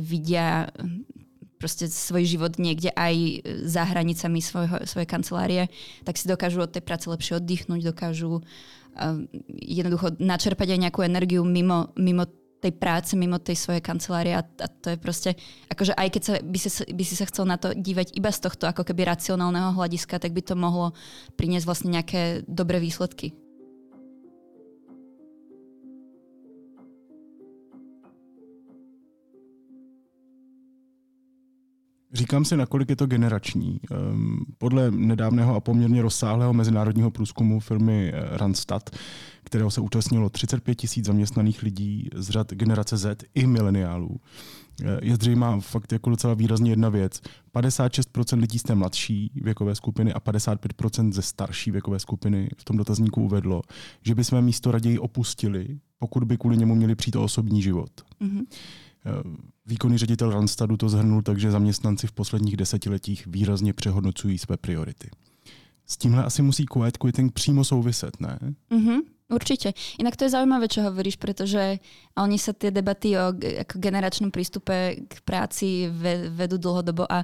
vidia 0.00 0.72
proste 1.60 1.92
svoj 1.92 2.24
život 2.24 2.56
niekde 2.56 2.88
aj 2.96 3.44
za 3.68 3.84
hranicami 3.84 4.40
svojho, 4.40 4.88
svojej 4.88 5.04
kancelárie, 5.04 5.62
tak 6.08 6.16
si 6.16 6.24
dokážu 6.24 6.64
od 6.64 6.72
tej 6.72 6.80
práce 6.80 7.04
lepšie 7.04 7.36
oddychnúť, 7.36 7.92
dokážu 7.92 8.40
uh, 8.40 9.20
jednoducho 9.60 10.16
načerpať 10.16 10.72
aj 10.72 10.80
nejakú 10.88 11.04
energiu 11.04 11.44
mimo, 11.44 11.92
mimo 12.00 12.24
tej 12.60 12.72
práce, 12.76 13.16
mimo 13.16 13.40
tej 13.40 13.56
svojej 13.56 13.80
kancelárie 13.80 14.36
a, 14.36 14.44
a 14.44 14.66
to 14.68 14.92
je 14.92 14.98
proste, 15.00 15.30
akože 15.72 15.96
aj 15.96 16.08
keď 16.12 16.22
sa, 16.22 16.34
by, 16.44 16.58
si, 16.60 16.68
by 16.92 17.04
si 17.04 17.14
sa 17.16 17.24
chcel 17.26 17.48
na 17.48 17.56
to 17.56 17.72
dívať 17.72 18.12
iba 18.14 18.28
z 18.28 18.40
tohto 18.44 18.68
ako 18.68 18.84
keby 18.84 19.08
racionálneho 19.08 19.72
hľadiska, 19.72 20.20
tak 20.20 20.36
by 20.36 20.44
to 20.44 20.54
mohlo 20.54 20.92
priniesť 21.40 21.66
vlastne 21.66 21.90
nejaké 21.96 22.44
dobré 22.44 22.78
výsledky. 22.78 23.32
Říkám 32.20 32.44
si, 32.44 32.56
nakolik 32.56 32.88
je 32.90 32.96
to 32.96 33.06
generační. 33.06 33.80
Ehm, 33.90 34.44
podle 34.58 34.90
nedávného 34.90 35.54
a 35.54 35.60
poměrně 35.60 36.02
rozsáhlého 36.02 36.52
mezinárodního 36.52 37.10
průzkumu 37.10 37.60
firmy 37.60 38.12
eh, 38.14 38.36
Randstad, 38.36 38.90
kterého 39.44 39.70
se 39.70 39.80
účastnilo 39.80 40.30
35 40.30 40.74
tisíc 40.74 41.06
zaměstnaných 41.06 41.62
lidí 41.62 42.08
z 42.14 42.30
řad 42.30 42.52
generace 42.52 42.96
Z 42.96 43.24
i 43.34 43.46
mileniálů, 43.46 44.16
eh, 44.82 44.98
je 45.02 45.14
zřejmá 45.14 45.60
fakt 45.60 45.92
jako 45.92 46.10
docela 46.10 46.34
výrazně 46.34 46.72
jedna 46.72 46.88
věc. 46.88 47.20
56% 47.52 48.40
lidí 48.40 48.58
z 48.58 48.62
té 48.62 48.74
mladší 48.74 49.30
věkové 49.34 49.74
skupiny 49.74 50.12
a 50.12 50.20
55% 50.20 51.12
ze 51.12 51.22
starší 51.22 51.70
věkové 51.70 51.98
skupiny 51.98 52.48
v 52.56 52.64
tom 52.64 52.76
dotazníku 52.76 53.22
uvedlo, 53.22 53.62
že 54.02 54.14
by 54.14 54.24
své 54.24 54.42
místo 54.42 54.70
raději 54.70 54.98
opustili, 54.98 55.78
pokud 55.98 56.24
by 56.24 56.36
kvůli 56.36 56.56
němu 56.56 56.74
měli 56.74 56.94
přijít 56.94 57.16
o 57.16 57.24
osobní 57.24 57.62
život. 57.62 57.90
Mm-hmm. 58.20 58.42
Výkonný 59.66 59.98
ředitel 59.98 60.30
Randstadu 60.30 60.76
to 60.76 60.88
zhrnul 60.88 61.22
tak, 61.22 61.38
že 61.38 61.50
zaměstnanci 61.50 62.06
v 62.06 62.12
posledních 62.12 62.56
desetiletích 62.56 63.26
výrazně 63.26 63.72
přehodnocují 63.72 64.38
své 64.38 64.56
priority. 64.56 65.10
S 65.86 65.96
tímhle 65.96 66.24
asi 66.24 66.42
musí 66.42 66.66
quiet 66.66 66.96
quitting 66.96 67.32
přímo 67.32 67.64
souviset, 67.64 68.20
ne? 68.20 68.38
Mm-hmm. 68.70 69.00
Určite. 69.30 69.72
Inak 70.02 70.18
to 70.18 70.26
je 70.26 70.34
zaujímavé, 70.34 70.66
čo 70.66 70.82
hovoríš, 70.82 71.14
pretože 71.14 71.78
oni 72.18 72.34
sa 72.34 72.50
tie 72.50 72.74
debaty 72.74 73.14
o 73.14 73.30
ako 73.30 73.78
generačnom 73.78 74.34
prístupe 74.34 75.06
k 75.06 75.14
práci 75.22 75.86
vedú 76.34 76.58
dlhodobo 76.58 77.06
a 77.06 77.22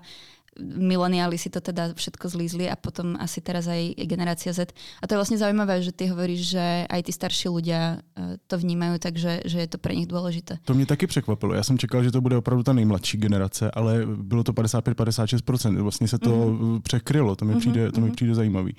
mileniáli 0.61 1.39
si 1.39 1.53
to 1.53 1.61
teda 1.61 1.93
všetko 1.95 2.29
zlízli 2.29 2.69
a 2.69 2.77
potom 2.77 3.17
asi 3.21 3.41
teraz 3.41 3.69
aj 3.69 3.95
generácia 4.09 4.53
Z. 4.53 4.73
A 5.01 5.05
to 5.07 5.15
je 5.15 5.21
vlastne 5.21 5.41
zaujímavé, 5.41 5.83
že 5.83 5.93
ty 5.93 6.09
hovoríš, 6.09 6.57
že 6.57 6.67
aj 6.89 7.01
tí 7.07 7.13
starší 7.13 7.49
ľudia 7.49 8.01
e, 8.17 8.41
to 8.49 8.57
vnímajú, 8.59 8.99
takže 8.99 9.45
že 9.45 9.59
je 9.61 9.69
to 9.69 9.79
pre 9.79 9.95
nich 9.95 10.09
dôležité. 10.09 10.59
To 10.65 10.75
mě 10.75 10.87
taky 10.87 11.07
překvapilo. 11.07 11.55
Já 11.55 11.63
jsem 11.63 11.79
čekal, 11.79 12.05
že 12.05 12.11
to 12.11 12.21
bude 12.21 12.37
opravdu 12.37 12.63
ta 12.63 12.73
nejmladší 12.73 13.19
generace, 13.19 13.71
ale 13.71 14.07
bylo 14.07 14.45
to 14.45 14.53
55-56%. 14.53 15.83
Vlastně 15.83 16.09
se 16.09 16.19
to 16.19 16.31
mm-hmm. 16.31 16.81
překrylo. 16.81 17.37
To 17.37 17.45
mi, 17.45 17.55
mm-hmm. 17.55 17.59
přijde, 17.59 17.93
to 17.93 18.01
mi 18.01 18.07
mhm. 18.07 18.15
přijde 18.15 18.35
zajímavý. 18.35 18.75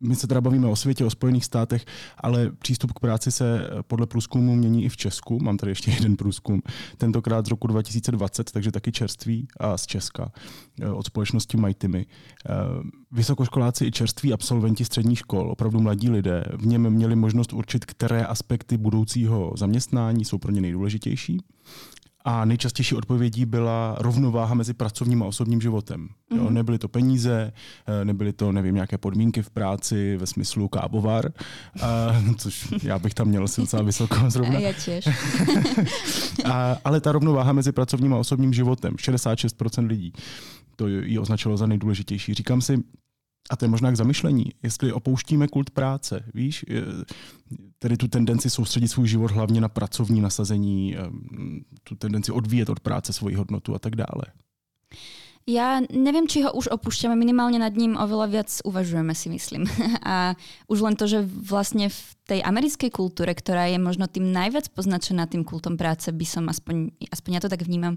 My 0.00 0.16
se 0.16 0.26
teda 0.26 0.40
bavíme 0.40 0.66
o 0.66 0.76
světě, 0.76 1.04
o 1.04 1.10
Spojených 1.10 1.44
státech, 1.44 1.84
ale 2.18 2.50
přístup 2.58 2.92
k 2.92 3.00
práci 3.00 3.32
se 3.32 3.70
podle 3.86 4.06
průzkumu 4.06 4.56
mění 4.56 4.84
i 4.84 4.88
v 4.88 4.96
Česku. 4.96 5.38
Mám 5.42 5.56
tady 5.56 5.72
ještě 5.72 5.90
jeden 5.98 6.16
průzkum, 6.16 6.62
tentokrát 6.96 7.46
z 7.46 7.48
roku 7.48 7.66
2020, 7.66 8.52
takže 8.52 8.72
taky 8.72 8.92
čerství 8.92 9.48
a 9.60 9.78
z 9.78 9.86
Česka 9.86 10.32
eh, 10.80 10.90
od 10.90 11.06
společnosti 11.06 11.56
Majtimy. 11.56 12.06
Eh, 12.06 12.54
vysokoškoláci 13.12 13.86
i 13.86 13.90
čerství 13.90 14.32
absolventi 14.32 14.84
středních 14.84 15.18
škol, 15.18 15.50
opravdu 15.50 15.80
mladí 15.80 16.10
lidé, 16.10 16.44
v 16.56 16.66
něm 16.66 16.90
měli 16.90 17.16
možnost 17.16 17.52
určit, 17.52 17.84
které 17.84 18.24
aspekty 18.24 18.76
budoucího 18.76 19.52
zaměstnání 19.56 20.24
jsou 20.24 20.38
pro 20.38 20.52
ně 20.52 20.60
nejdůležitější 20.60 21.40
a 22.24 22.44
nejčastější 22.44 22.94
odpovědí 22.94 23.46
byla 23.46 23.96
rovnováha 23.98 24.54
mezi 24.54 24.74
pracovním 24.74 25.22
a 25.22 25.26
osobním 25.26 25.60
životem. 25.60 26.08
Jo, 26.36 26.44
mhm. 26.44 26.54
nebyly 26.54 26.78
to 26.78 26.88
peníze, 26.88 27.52
eh, 27.86 28.04
nebyly 28.04 28.32
to, 28.32 28.52
nevím, 28.52 28.74
nějaké 28.74 28.98
podmínky 28.98 29.42
v 29.42 29.50
práci 29.50 30.16
ve 30.16 30.26
smyslu 30.26 30.68
kábovar, 30.68 31.32
a, 31.82 32.22
což 32.36 32.68
já 32.82 32.98
bych 32.98 33.14
tam 33.14 33.28
měl 33.28 33.48
si 33.48 33.60
docela 33.60 33.82
vysoko 33.82 34.16
zrovna. 34.28 34.58
Já 34.58 34.72
těž. 34.72 35.08
a, 36.44 36.76
ale 36.84 37.00
ta 37.00 37.12
rovnováha 37.12 37.52
mezi 37.52 37.72
pracovním 37.72 38.14
a 38.14 38.18
osobním 38.18 38.52
životem, 38.52 38.94
66% 38.94 39.86
lidí, 39.86 40.12
to 40.76 40.88
ji 40.88 41.18
označilo 41.18 41.56
za 41.56 41.66
nejdůležitější. 41.66 42.34
Říkám 42.34 42.60
si, 42.60 42.82
a 43.50 43.56
to 43.56 43.64
je 43.64 43.68
možná 43.68 43.90
k 43.90 43.96
zamyšlení, 43.96 44.44
jestli 44.62 44.92
opouštíme 44.92 45.48
kult 45.48 45.70
práce, 45.70 46.24
víš, 46.34 46.64
tedy 47.78 47.96
tu 47.96 48.08
tendenci 48.08 48.50
soustředit 48.50 48.88
svůj 48.88 49.08
život 49.08 49.30
hlavně 49.30 49.60
na 49.60 49.68
pracovní 49.68 50.20
nasazení, 50.20 50.96
tu 51.84 51.94
tendenci 51.94 52.32
odvíjet 52.32 52.68
od 52.68 52.80
práce 52.80 53.12
svoji 53.12 53.34
hodnotu 53.34 53.74
a 53.74 53.78
tak 53.78 53.96
dále. 53.96 54.24
Ja 55.48 55.80
neviem, 55.80 56.28
či 56.28 56.44
ho 56.44 56.52
už 56.52 56.68
opúšťame, 56.76 57.16
minimálne 57.16 57.56
nad 57.56 57.72
ním 57.72 57.96
oveľa 57.96 58.26
viac 58.28 58.50
uvažujeme, 58.68 59.16
si 59.16 59.32
myslím. 59.32 59.64
A 60.04 60.36
už 60.68 60.84
len 60.84 60.92
to, 60.92 61.08
že 61.08 61.24
vlastne 61.24 61.88
v 61.88 62.00
tej 62.28 62.44
americkej 62.44 62.92
kultúre, 62.92 63.32
ktorá 63.32 63.64
je 63.72 63.80
možno 63.80 64.04
tým 64.12 64.28
najviac 64.28 64.68
poznačená 64.76 65.24
tým 65.24 65.48
kultom 65.48 65.80
práce, 65.80 66.12
by 66.12 66.26
som 66.28 66.44
aspoň, 66.52 66.92
aspoň 67.08 67.30
ja 67.32 67.40
to 67.40 67.48
tak 67.48 67.64
vnímam, 67.64 67.96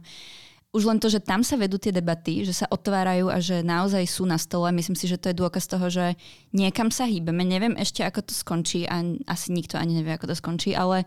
už 0.72 0.88
len 0.88 1.00
to, 1.04 1.12
že 1.12 1.20
tam 1.20 1.44
sa 1.44 1.60
vedú 1.60 1.76
tie 1.76 1.92
debaty, 1.92 2.48
že 2.48 2.56
sa 2.64 2.66
otvárajú 2.72 3.28
a 3.28 3.44
že 3.44 3.60
naozaj 3.60 4.08
sú 4.08 4.24
na 4.24 4.40
stole, 4.40 4.72
myslím 4.72 4.96
si, 4.96 5.04
že 5.04 5.20
to 5.20 5.32
je 5.32 5.40
dôkaz 5.40 5.68
toho, 5.68 5.92
že 5.92 6.16
niekam 6.56 6.88
sa 6.88 7.04
hýbeme. 7.04 7.44
Neviem 7.44 7.76
ešte, 7.76 8.08
ako 8.08 8.24
to 8.24 8.34
skončí 8.34 8.88
a 8.88 9.04
asi 9.28 9.52
nikto 9.52 9.76
ani 9.76 10.00
nevie, 10.00 10.16
ako 10.16 10.32
to 10.32 10.36
skončí, 10.40 10.72
ale 10.72 11.04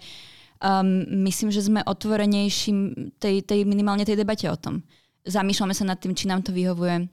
um, 0.61 1.09
myslím, 1.25 1.49
že 1.49 1.65
sme 1.65 1.81
otvorenejší 1.81 2.73
tej, 3.17 3.41
tej, 3.41 3.65
minimálne 3.65 4.05
tej 4.05 4.21
debate 4.21 4.45
o 4.53 4.57
tom. 4.61 4.85
Zamýšľame 5.25 5.73
sa 5.73 5.89
nad 5.89 5.97
tým, 5.97 6.13
či 6.13 6.29
nám 6.29 6.45
to 6.45 6.53
vyhovuje. 6.53 7.09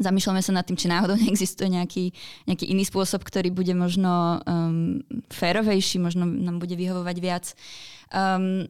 Zamýšľame 0.00 0.40
sa 0.40 0.56
nad 0.56 0.64
tým, 0.64 0.80
či 0.80 0.88
náhodou 0.88 1.20
neexistuje 1.20 1.68
nejaký, 1.68 2.16
nejaký 2.48 2.72
iný 2.72 2.88
spôsob, 2.88 3.20
ktorý 3.20 3.52
bude 3.52 3.76
možno 3.76 4.40
um, 4.48 5.04
férovejší, 5.28 6.00
možno 6.00 6.24
nám 6.24 6.56
bude 6.56 6.72
vyhovovať 6.72 7.16
viac. 7.20 7.52
Um, 8.08 8.64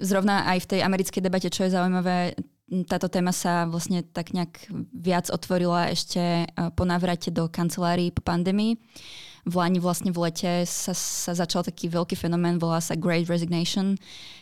zrovna 0.00 0.44
aj 0.50 0.66
v 0.66 0.70
tej 0.76 0.80
americkej 0.82 1.22
debate, 1.22 1.48
čo 1.48 1.66
je 1.66 1.74
zaujímavé, 1.74 2.34
táto 2.66 3.06
téma 3.06 3.30
sa 3.30 3.62
vlastne 3.70 4.02
tak 4.02 4.34
nejak 4.34 4.66
viac 4.90 5.30
otvorila 5.30 5.86
ešte 5.86 6.18
e, 6.18 6.46
po 6.74 6.82
návrate 6.82 7.30
do 7.30 7.46
kancelárií 7.46 8.10
po 8.10 8.26
pandémii. 8.26 8.74
V 9.46 9.54
Lani 9.54 9.78
vlastne 9.78 10.10
v 10.10 10.26
lete 10.26 10.66
sa, 10.66 10.90
sa 10.90 11.30
začal 11.30 11.62
taký 11.62 11.86
veľký 11.86 12.18
fenomén, 12.18 12.58
volá 12.58 12.82
sa 12.82 12.98
Great 12.98 13.30
Resignation, 13.30 13.94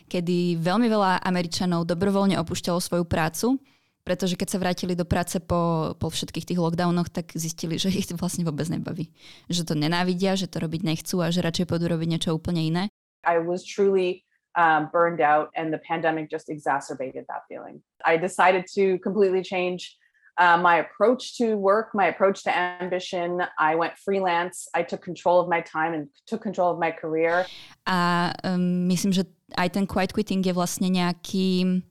kedy 0.08 0.56
veľmi 0.56 0.88
veľa 0.88 1.20
Američanov 1.20 1.84
dobrovoľne 1.84 2.40
opúšťalo 2.40 2.80
svoju 2.80 3.04
prácu, 3.04 3.60
pretože 4.00 4.40
keď 4.40 4.48
sa 4.48 4.62
vrátili 4.64 4.96
do 4.96 5.04
práce 5.04 5.36
po, 5.44 5.92
po 6.00 6.08
všetkých 6.08 6.48
tých 6.48 6.60
lockdownoch, 6.60 7.12
tak 7.12 7.36
zistili, 7.36 7.76
že 7.76 7.92
ich 7.92 8.08
vlastne 8.16 8.48
vôbec 8.48 8.64
nebaví. 8.72 9.12
Že 9.52 9.68
to 9.68 9.74
nenávidia, 9.76 10.40
že 10.40 10.48
to 10.48 10.64
robiť 10.64 10.80
nechcú 10.80 11.20
a 11.20 11.28
že 11.28 11.44
radšej 11.44 11.68
pôjdu 11.68 11.92
robiť 11.92 12.08
niečo 12.08 12.32
úplne 12.32 12.64
iné. 12.64 12.84
I 13.28 13.36
was 13.40 13.60
truly 13.60 14.24
um, 14.56 14.88
burned 14.92 15.20
out, 15.20 15.50
and 15.56 15.72
the 15.72 15.78
pandemic 15.78 16.30
just 16.30 16.48
exacerbated 16.48 17.24
that 17.28 17.42
feeling. 17.48 17.82
I 18.04 18.16
decided 18.16 18.66
to 18.74 18.98
completely 18.98 19.42
change 19.42 19.96
uh, 20.38 20.58
my 20.58 20.76
approach 20.82 21.36
to 21.38 21.54
work, 21.54 21.94
my 21.94 22.06
approach 22.06 22.42
to 22.44 22.50
ambition. 22.50 23.42
I 23.58 23.74
went 23.74 23.94
freelance. 23.98 24.66
I 24.74 24.82
took 24.82 25.02
control 25.02 25.40
of 25.40 25.48
my 25.48 25.60
time 25.60 25.94
and 25.94 26.08
took 26.26 26.42
control 26.42 26.72
of 26.72 26.78
my 26.78 26.90
career. 26.90 27.46
A 27.86 28.32
um, 28.42 28.88
myslím, 28.90 29.12
že 29.12 29.24
aj 29.54 29.78
ten 29.78 29.86
quiet 29.86 30.10
quitting 30.10 30.42
je 30.42 30.54
vlastne 30.54 30.90
nejaký, 30.90 31.82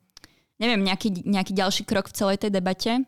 neviem, 0.60 0.82
nejaký, 0.84 1.24
nejaký 1.24 1.54
ďalší 1.56 1.84
krok 1.88 2.12
v 2.12 2.18
celej 2.18 2.38
tej 2.44 2.52
debate. 2.52 3.04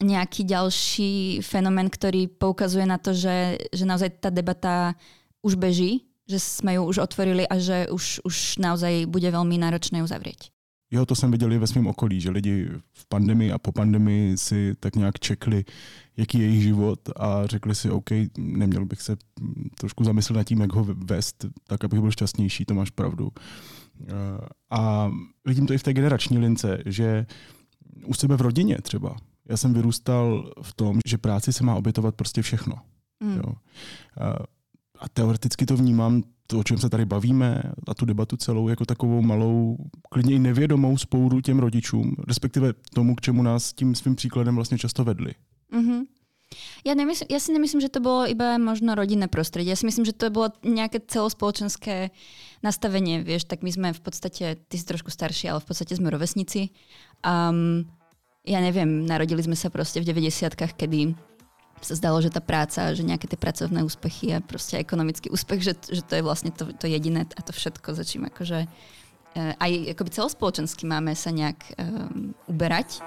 Nejaký 0.00 0.42
ďalší 0.48 1.44
fenomén, 1.44 1.86
ktorý 1.86 2.26
poukazuje 2.26 2.88
na 2.88 2.98
to, 2.98 3.14
že, 3.14 3.68
že 3.70 3.84
naozaj 3.84 4.18
tá 4.18 4.32
debata 4.32 4.96
už 5.44 5.60
beží 5.60 6.11
že 6.28 6.40
jsme 6.40 6.74
ju 6.74 6.84
už 6.84 6.98
otvorili 6.98 7.48
a 7.48 7.58
že 7.58 7.88
už, 7.88 8.20
už 8.24 8.58
naozaj 8.58 9.06
bude 9.06 9.30
velmi 9.30 9.58
náročné 9.58 10.02
uzavrieť. 10.02 10.50
Jo, 10.92 11.06
to 11.06 11.14
jsem 11.14 11.30
viděl 11.30 11.52
i 11.52 11.58
ve 11.58 11.66
svém 11.66 11.86
okolí, 11.86 12.20
že 12.20 12.30
lidi 12.30 12.68
v 12.92 13.06
pandemii 13.08 13.52
a 13.52 13.58
po 13.58 13.72
pandemii 13.72 14.38
si 14.38 14.74
tak 14.80 14.96
nějak 14.96 15.18
čekli, 15.18 15.64
jaký 16.16 16.38
je 16.38 16.46
jejich 16.46 16.62
život 16.62 17.00
a 17.16 17.46
řekli 17.46 17.74
si, 17.74 17.90
OK, 17.90 18.10
neměl 18.38 18.86
bych 18.86 19.02
se 19.02 19.16
trošku 19.78 20.04
zamyslet 20.04 20.36
nad 20.36 20.44
tím, 20.44 20.60
jak 20.60 20.72
ho 20.72 20.84
vést, 20.84 21.46
tak 21.66 21.84
abych 21.84 22.00
byl 22.00 22.10
šťastnější, 22.10 22.64
to 22.64 22.74
máš 22.74 22.90
pravdu. 22.90 23.32
A 24.70 25.10
vidím 25.46 25.66
to 25.66 25.72
i 25.72 25.78
v 25.78 25.82
té 25.82 25.92
generační 25.92 26.38
lince, 26.38 26.78
že 26.86 27.26
u 28.04 28.14
sebe 28.14 28.36
v 28.36 28.40
rodině 28.40 28.78
třeba. 28.82 29.16
Já 29.48 29.56
jsem 29.56 29.74
vyrůstal 29.74 30.52
v 30.62 30.74
tom, 30.74 30.98
že 31.06 31.18
práci 31.18 31.52
se 31.52 31.64
má 31.64 31.74
obětovat 31.74 32.14
prostě 32.14 32.42
všechno. 32.42 32.74
Mm. 33.20 33.36
Jo 33.36 33.54
a 35.02 35.08
teoreticky 35.08 35.66
to 35.66 35.76
vnímám, 35.76 36.22
to, 36.46 36.58
o 36.58 36.64
čem 36.64 36.78
se 36.78 36.90
tady 36.90 37.04
bavíme, 37.04 37.62
a 37.88 37.94
tu 37.94 38.04
debatu 38.04 38.36
celou 38.36 38.68
jako 38.68 38.84
takovou 38.84 39.22
malou, 39.22 39.76
klidně 40.10 40.34
i 40.34 40.38
nevědomou 40.38 40.98
spouru 40.98 41.40
těm 41.40 41.58
rodičům, 41.58 42.16
respektive 42.28 42.72
tomu, 42.94 43.14
k 43.14 43.20
čemu 43.20 43.42
nás 43.42 43.72
tím 43.72 43.94
svým 43.94 44.14
příkladem 44.14 44.54
vlastně 44.54 44.78
často 44.78 45.04
vedli. 45.04 45.34
Mm-hmm. 45.72 46.02
Ja, 46.84 46.92
nemysl- 46.92 47.24
ja 47.32 47.40
si 47.40 47.52
nemyslím, 47.52 47.80
že 47.80 47.88
to 47.88 48.04
bolo 48.04 48.28
iba 48.28 48.60
možno 48.60 48.92
rodinné 48.92 49.24
prostredie. 49.24 49.72
Ja 49.72 49.78
si 49.78 49.88
myslím, 49.88 50.04
že 50.04 50.12
to 50.12 50.28
bolo 50.28 50.52
nejaké 50.60 51.00
celospoločenské 51.00 52.12
nastavenie. 52.60 53.24
Vieš, 53.24 53.48
tak 53.48 53.64
my 53.64 53.72
sme 53.72 53.88
v 53.96 54.02
podstate, 54.04 54.60
ty 54.68 54.76
si 54.76 54.84
trošku 54.84 55.08
starší, 55.08 55.48
ale 55.48 55.64
v 55.64 55.68
podstate 55.72 55.96
sme 55.96 56.12
rovesníci. 56.12 56.68
Um, 57.24 57.88
ja 58.44 58.58
neviem, 58.58 59.06
narodili 59.06 59.40
sme 59.40 59.56
sa 59.56 59.70
proste 59.70 60.02
v 60.02 60.12
90-kách, 60.12 60.74
kedy 60.76 61.14
sa 61.84 61.98
zdalo, 61.98 62.22
že 62.22 62.30
tá 62.30 62.40
práca, 62.40 62.94
že 62.94 63.02
nejaké 63.02 63.26
tie 63.26 63.38
pracovné 63.38 63.82
úspechy 63.82 64.32
a 64.32 64.42
proste 64.42 64.78
ekonomický 64.78 65.28
úspech, 65.28 65.60
že, 65.60 65.74
že 65.90 66.02
to 66.02 66.18
je 66.18 66.22
vlastne 66.22 66.54
to, 66.54 66.70
to 66.74 66.86
jediné 66.86 67.26
a 67.26 67.40
to 67.42 67.52
všetko, 67.52 67.94
za 67.94 68.04
čím 68.06 68.26
akože 68.30 68.64
uh, 68.64 69.52
aj 69.58 69.96
akoby 69.98 70.10
celospoločensky 70.10 70.86
máme 70.86 71.12
sa 71.18 71.34
nejak 71.34 71.58
um, 71.78 72.32
uberať. 72.48 73.02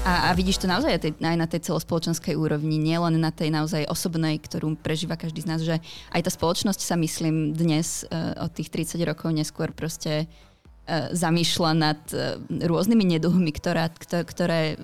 A, 0.00 0.32
a 0.32 0.34
vidíš 0.34 0.64
to 0.64 0.66
naozaj 0.66 0.96
aj, 0.96 1.12
aj 1.20 1.36
na 1.36 1.44
tej 1.44 1.60
celospoločenskej 1.68 2.32
úrovni, 2.32 2.80
nie 2.80 2.96
len 2.96 3.20
na 3.20 3.28
tej 3.28 3.52
naozaj 3.52 3.84
osobnej, 3.84 4.40
ktorú 4.40 4.72
prežíva 4.80 5.20
každý 5.20 5.44
z 5.44 5.48
nás, 5.48 5.60
že 5.60 5.76
aj 6.16 6.24
tá 6.24 6.30
spoločnosť 6.32 6.80
sa 6.80 6.96
myslím 6.96 7.52
dnes 7.52 8.08
uh, 8.08 8.32
od 8.40 8.48
tých 8.56 8.72
30 8.72 8.96
rokov 9.04 9.28
neskôr 9.28 9.76
proste 9.76 10.24
uh, 10.24 11.12
zamýšľa 11.12 11.70
nad 11.76 12.00
uh, 12.16 12.40
rôznymi 12.48 13.20
neduhmi, 13.20 13.52
ktorá, 13.52 13.92
ktoré 14.24 14.80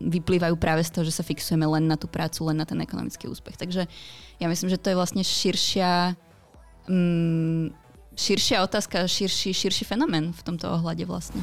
vyplývajú 0.00 0.56
práve 0.56 0.80
z 0.80 0.96
toho, 0.96 1.04
že 1.04 1.12
sa 1.12 1.28
fixujeme 1.28 1.68
len 1.68 1.84
na 1.84 2.00
tú 2.00 2.08
prácu, 2.08 2.48
len 2.48 2.56
na 2.56 2.64
ten 2.64 2.80
ekonomický 2.80 3.28
úspech. 3.28 3.60
Takže 3.60 3.84
ja 4.40 4.46
myslím, 4.48 4.72
že 4.72 4.80
to 4.80 4.88
je 4.88 4.96
vlastne 4.96 5.20
širšia 5.20 6.16
um, 6.88 7.68
širšia 8.16 8.62
otázka, 8.62 9.04
širší, 9.04 9.52
širší 9.52 9.84
fenomén 9.84 10.32
v 10.32 10.42
tomto 10.46 10.70
ohľade 10.70 11.04
vlastne. 11.04 11.42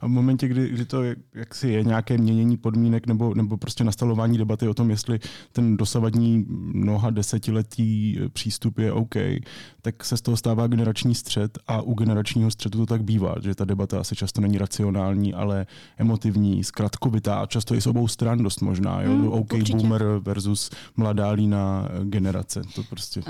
A 0.00 0.06
v 0.06 0.08
momentě, 0.08 0.48
kdy, 0.48 0.68
kdy 0.68 0.84
to 0.84 1.02
jaksi 1.34 1.68
je 1.68 1.84
nějaké 1.84 2.18
měnění 2.18 2.56
podmínek 2.56 3.06
nebo, 3.06 3.34
nebo 3.34 3.56
prostě 3.56 3.84
nastavování 3.84 4.38
debaty 4.38 4.68
o 4.68 4.74
tom, 4.74 4.90
jestli 4.90 5.20
ten 5.52 5.76
dosavadní 5.76 6.44
mnoha 6.48 7.10
desetiletí 7.10 8.18
přístup 8.32 8.78
je 8.78 8.92
OK, 8.92 9.14
tak 9.82 10.04
se 10.04 10.16
z 10.16 10.20
toho 10.20 10.36
stává 10.36 10.66
generační 10.66 11.14
střed 11.14 11.58
a 11.66 11.82
u 11.82 11.94
generačního 11.94 12.50
střetu 12.50 12.78
to 12.78 12.86
tak 12.86 13.04
bývá, 13.04 13.34
že 13.42 13.54
ta 13.54 13.64
debata 13.64 14.00
asi 14.00 14.16
často 14.16 14.40
není 14.40 14.58
racionální, 14.58 15.34
ale 15.34 15.66
emotivní, 15.96 16.64
zkratkovitá 16.64 17.34
a 17.40 17.46
často 17.46 17.74
i 17.74 17.80
z 17.80 17.86
obou 17.86 18.08
stran 18.08 18.42
dost 18.42 18.60
možná. 18.60 19.02
Jo? 19.02 19.12
Mm, 19.12 19.28
OK 19.28 19.52
určitě. 19.52 19.76
boomer 19.76 20.04
versus 20.20 20.70
mladá 20.96 21.30
lína 21.30 21.88
generace. 22.04 22.62
To 22.74 22.82
prostě... 22.82 23.22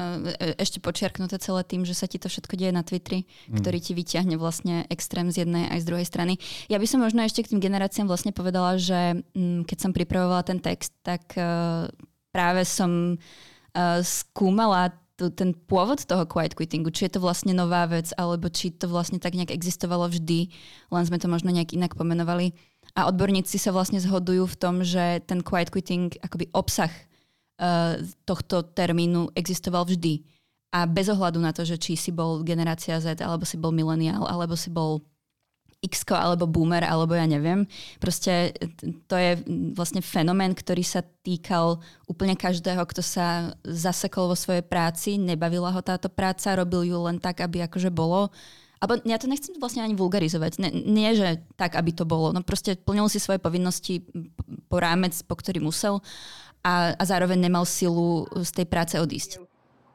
Ešte 0.58 0.80
počiarknuté 0.80 1.38
celé 1.38 1.64
tým, 1.64 1.84
že 1.84 1.94
sa 1.94 2.06
ti 2.06 2.18
to 2.18 2.28
všetko 2.28 2.56
deje 2.56 2.72
na 2.72 2.82
Twitteri, 2.82 3.24
mm. 3.50 3.58
ktorý 3.60 3.78
ti 3.80 3.92
vyťahne 3.94 4.36
vlastne 4.36 4.86
extrém 4.90 5.30
z 5.30 5.44
jednej 5.44 5.68
aj 5.68 5.80
z 5.82 5.86
druhej 5.86 6.06
strany. 6.06 6.35
Ja 6.70 6.80
by 6.80 6.86
som 6.88 7.02
možno 7.02 7.22
ešte 7.22 7.44
k 7.44 7.50
tým 7.54 7.60
generáciám 7.60 8.06
vlastne 8.08 8.32
povedala, 8.32 8.76
že 8.76 9.24
mm, 9.34 9.66
keď 9.68 9.78
som 9.78 9.96
pripravovala 9.96 10.42
ten 10.46 10.58
text, 10.62 10.92
tak 11.02 11.36
uh, 11.36 11.90
práve 12.32 12.64
som 12.68 13.16
uh, 13.16 14.00
skúmala 14.04 14.92
ten 15.16 15.56
pôvod 15.56 16.04
toho 16.04 16.28
quiet 16.28 16.52
quittingu, 16.52 16.92
či 16.92 17.08
je 17.08 17.16
to 17.16 17.24
vlastne 17.24 17.56
nová 17.56 17.88
vec, 17.88 18.12
alebo 18.20 18.52
či 18.52 18.68
to 18.68 18.84
vlastne 18.84 19.16
tak 19.16 19.32
nejak 19.32 19.48
existovalo 19.48 20.12
vždy, 20.12 20.52
len 20.92 21.04
sme 21.08 21.16
to 21.16 21.24
možno 21.24 21.48
nejak 21.48 21.72
inak 21.72 21.96
pomenovali. 21.96 22.52
A 22.92 23.08
odborníci 23.08 23.56
sa 23.56 23.72
vlastne 23.72 23.96
zhodujú 23.96 24.44
v 24.44 24.58
tom, 24.60 24.84
že 24.84 25.24
ten 25.24 25.40
quiet 25.40 25.72
quitting, 25.72 26.12
akoby 26.20 26.52
obsah 26.52 26.92
uh, 27.56 27.96
tohto 28.28 28.60
termínu 28.60 29.32
existoval 29.32 29.88
vždy. 29.88 30.20
A 30.76 30.84
bez 30.84 31.08
ohľadu 31.08 31.40
na 31.40 31.56
to, 31.56 31.64
že 31.64 31.80
či 31.80 31.96
si 31.96 32.12
bol 32.12 32.44
generácia 32.44 33.00
Z, 33.00 33.25
alebo 33.25 33.49
si 33.49 33.56
bol 33.56 33.72
mileniál, 33.72 34.28
alebo 34.28 34.52
si 34.52 34.68
bol 34.68 35.00
x 35.84 36.02
alebo 36.08 36.49
boomer, 36.49 36.82
alebo 36.82 37.15
ja 37.15 37.28
neviem. 37.28 37.69
Proste 38.00 38.56
to 39.06 39.15
je 39.15 39.39
vlastne 39.76 40.00
fenomén, 40.00 40.56
ktorý 40.56 40.82
sa 40.82 41.04
týkal 41.04 41.78
úplne 42.08 42.34
každého, 42.34 42.82
kto 42.89 43.02
sa 43.04 43.54
zasekol 43.62 44.32
vo 44.32 44.36
svojej 44.36 44.65
práci, 44.65 45.21
nebavila 45.21 45.71
ho 45.71 45.80
táto 45.84 46.08
práca, 46.08 46.56
robil 46.56 46.89
ju 46.91 46.99
len 47.06 47.21
tak, 47.21 47.45
aby 47.45 47.65
akože 47.65 47.93
bolo. 47.93 48.32
Alebo 48.76 49.00
ja 49.08 49.17
to 49.17 49.25
nechcem 49.25 49.56
vlastne 49.56 49.80
ani 49.80 49.97
vulgarizovať. 49.97 50.60
Nie, 50.60 50.71
nie, 50.73 51.10
že 51.17 51.41
tak, 51.56 51.80
aby 51.80 51.97
to 51.97 52.04
bolo. 52.04 52.28
No 52.32 52.45
proste 52.45 52.76
plnil 52.76 53.08
si 53.08 53.17
svoje 53.17 53.41
povinnosti 53.41 54.04
po 54.69 54.76
rámec, 54.76 55.17
po 55.25 55.32
ktorý 55.32 55.65
musel 55.65 56.04
a, 56.60 56.93
a 56.93 57.02
zároveň 57.08 57.41
nemal 57.41 57.65
silu 57.65 58.28
z 58.36 58.50
tej 58.52 58.67
práce 58.69 59.00
odísť. 59.00 59.41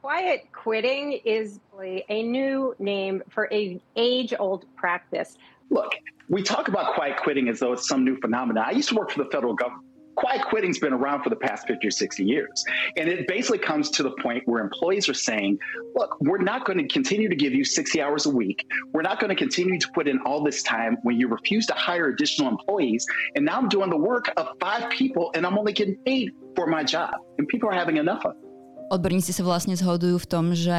Quiet 0.02 0.50
quitting 0.50 1.22
is 1.22 1.62
a 2.10 2.18
new 2.26 2.74
name 2.82 3.22
for 3.30 3.46
a 3.54 3.78
age-old 3.94 4.66
practice. 4.74 5.38
Look, 5.72 5.94
we 6.28 6.42
talk 6.42 6.68
about 6.68 6.94
quiet 6.94 7.16
quitting 7.16 7.48
as 7.48 7.58
though 7.58 7.72
it's 7.72 7.88
some 7.88 8.04
new 8.04 8.20
phenomenon. 8.20 8.62
I 8.68 8.72
used 8.72 8.90
to 8.90 8.94
work 8.94 9.10
for 9.10 9.24
the 9.24 9.30
federal 9.30 9.54
government. 9.54 9.88
Quiet 10.16 10.44
quitting's 10.44 10.78
been 10.78 10.92
around 10.92 11.22
for 11.22 11.30
the 11.30 11.40
past 11.40 11.66
50 11.66 11.86
or 11.86 11.90
60 11.90 12.22
years. 12.22 12.62
And 12.98 13.08
it 13.08 13.26
basically 13.26 13.58
comes 13.58 13.88
to 13.96 14.02
the 14.02 14.10
point 14.20 14.42
where 14.44 14.62
employees 14.62 15.08
are 15.08 15.14
saying, 15.14 15.58
look, 15.96 16.20
we're 16.20 16.44
not 16.44 16.66
going 16.66 16.76
to 16.76 16.86
continue 16.86 17.30
to 17.30 17.34
give 17.34 17.54
you 17.54 17.64
60 17.64 18.02
hours 18.02 18.26
a 18.26 18.30
week. 18.30 18.66
We're 18.92 19.00
not 19.00 19.18
going 19.18 19.30
to 19.30 19.34
continue 19.34 19.80
to 19.80 19.88
put 19.94 20.06
in 20.06 20.20
all 20.26 20.44
this 20.44 20.62
time 20.62 20.98
when 21.04 21.16
you 21.16 21.28
refuse 21.28 21.64
to 21.72 21.74
hire 21.74 22.08
additional 22.08 22.50
employees. 22.50 23.06
And 23.34 23.46
now 23.46 23.56
I'm 23.56 23.70
doing 23.70 23.88
the 23.88 23.96
work 23.96 24.30
of 24.36 24.52
five 24.60 24.90
people 24.90 25.32
and 25.34 25.46
I'm 25.46 25.56
only 25.56 25.72
getting 25.72 25.96
paid 26.04 26.32
for 26.54 26.66
my 26.66 26.84
job. 26.84 27.14
And 27.38 27.48
people 27.48 27.70
are 27.70 27.74
having 27.74 27.96
enough 27.96 28.26
of 28.26 28.36
it. 28.36 28.44
Odborníci 28.92 29.32
sa 29.32 29.40
vlastne 29.40 29.72
zhodujú 29.72 30.20
v 30.20 30.26
tom, 30.28 30.52
že 30.52 30.76